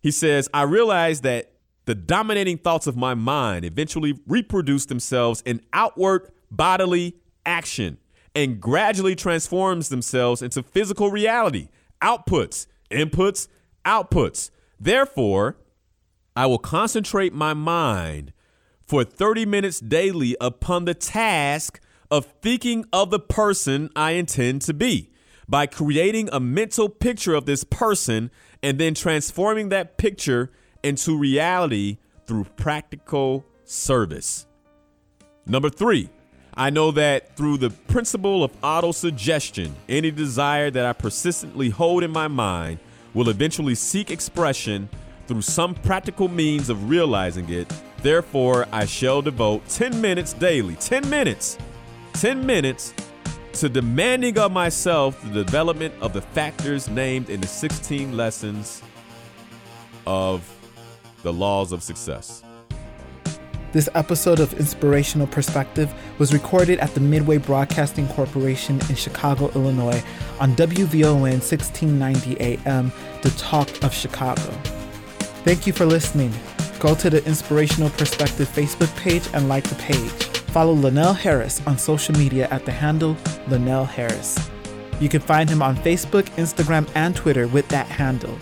he 0.01 0.11
says, 0.11 0.49
I 0.53 0.63
realize 0.63 1.23
that 1.23 1.53
the 1.87 1.95
dominating 1.95 2.59
thoughts 2.59 2.87
of 2.87 2.97
my 2.97 3.15
mind 3.15 3.65
eventually 3.65 4.19
reproduce 4.27 4.87
themselves 4.87 5.43
in 5.47 5.63
outward 5.73 6.31
bodily 6.51 7.17
action 7.47 7.99
and 8.35 8.61
gradually 8.61 9.17
transforms 9.17 9.89
themselves 9.89 10.43
into 10.43 10.63
physical 10.63 11.11
reality, 11.11 11.69
outputs, 12.03 12.67
inputs, 12.91 13.49
outputs. 13.85 14.51
Therefore, 14.79 15.57
I 16.37 16.47
will 16.47 16.59
concentrate 16.59 17.33
my 17.33 17.55
mind 17.55 18.33
for 18.91 19.05
30 19.05 19.47
minutes 19.47 19.79
daily 19.79 20.37
upon 20.41 20.85
the 20.85 20.95
task 20.95 21.79
of 22.11 22.27
thinking 22.43 22.85
of 22.93 23.11
the 23.11 23.21
person 23.21 23.89
I 23.95 24.13
intend 24.13 24.63
to 24.63 24.75
be 24.75 25.13
by 25.49 25.67
creating 25.67 26.29
a 26.33 26.41
mental 26.41 26.89
picture 26.89 27.35
of 27.35 27.47
this 27.47 27.63
person 27.63 28.33
and 28.65 28.81
then 28.81 28.95
transforming 28.95 29.69
that 29.69 29.97
picture 29.97 30.51
into 30.83 31.17
reality 31.17 31.99
through 32.27 32.47
practical 32.57 33.47
service. 33.63 34.49
Number 35.47 35.71
three, 35.71 36.09
I 36.55 36.71
know 36.71 36.91
that 36.91 37.37
through 37.37 37.59
the 37.59 37.71
principle 37.71 38.43
of 38.43 38.51
auto 38.61 38.91
suggestion, 38.91 39.73
any 39.89 40.11
desire 40.11 40.69
that 40.69 40.85
I 40.85 40.95
persistently 40.95 41.71
hold 41.71 42.03
in 42.03 42.11
my 42.11 42.27
mind 42.27 42.81
will 43.15 43.29
eventually 43.29 43.77
seek 43.77 44.11
expression 44.11 44.89
through 45.31 45.43
some 45.43 45.77
practical 45.77 46.27
means 46.27 46.69
of 46.69 46.91
realizing 46.91 47.49
it. 47.51 47.73
Therefore, 48.03 48.67
I 48.73 48.85
shall 48.85 49.23
devote 49.23 49.65
10 49.69 50.01
minutes 50.01 50.33
daily, 50.33 50.75
10 50.75 51.09
minutes, 51.09 51.57
10 52.15 52.45
minutes 52.45 52.93
to 53.53 53.69
demanding 53.69 54.37
of 54.41 54.51
myself 54.51 55.23
the 55.23 55.45
development 55.45 55.95
of 56.01 56.13
the 56.13 56.21
factors 56.21 56.89
named 56.89 57.31
in 57.31 57.41
the 57.41 57.47
16 57.47 58.17
lessons 58.17 58.83
of 60.05 60.53
the 61.23 61.33
laws 61.33 61.71
of 61.71 61.81
success. 61.85 62.43
This 63.71 63.89
episode 63.95 64.41
of 64.41 64.53
Inspirational 64.55 65.29
Perspective 65.29 65.95
was 66.19 66.33
recorded 66.33 66.81
at 66.81 66.93
the 66.95 67.01
Midway 67.01 67.39
Broadcasting 67.39 68.09
Corporation 68.09 68.81
in 68.89 68.97
Chicago, 68.97 69.49
Illinois 69.55 70.03
on 70.41 70.57
WVON 70.57 71.39
1690 71.39 72.41
AM, 72.41 72.91
The 73.23 73.31
Talk 73.39 73.85
of 73.85 73.95
Chicago. 73.95 74.80
Thank 75.43 75.67
you 75.67 75.73
for 75.73 75.87
listening. 75.87 76.33
Go 76.79 76.95
to 76.95 77.09
the 77.09 77.25
Inspirational 77.25 77.89
Perspective 77.91 78.47
Facebook 78.49 78.95
page 78.97 79.27
and 79.33 79.49
like 79.49 79.65
the 79.65 79.75
page. 79.77 80.11
Follow 80.53 80.73
Linnell 80.73 81.15
Harris 81.15 81.65
on 81.67 81.79
social 81.79 82.15
media 82.15 82.47
at 82.51 82.67
the 82.67 82.73
handle 82.73 83.17
Linnell 83.49 83.87
Harris. 83.87 84.51
You 85.01 85.09
can 85.09 85.23
find 85.23 85.49
him 85.49 85.63
on 85.63 85.77
Facebook, 85.77 86.25
Instagram, 86.37 86.89
and 86.95 87.17
Twitter 87.17 87.49
with 87.49 87.67
that 87.69 87.87
handle. 87.87 88.37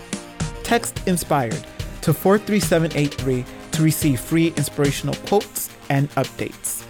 Text 0.63 1.01
Inspired 1.07 1.65
to 2.01 2.13
43783 2.13 3.45
to 3.71 3.81
receive 3.81 4.19
free 4.19 4.47
inspirational 4.57 5.15
quotes 5.25 5.69
and 5.89 6.09
updates. 6.11 6.83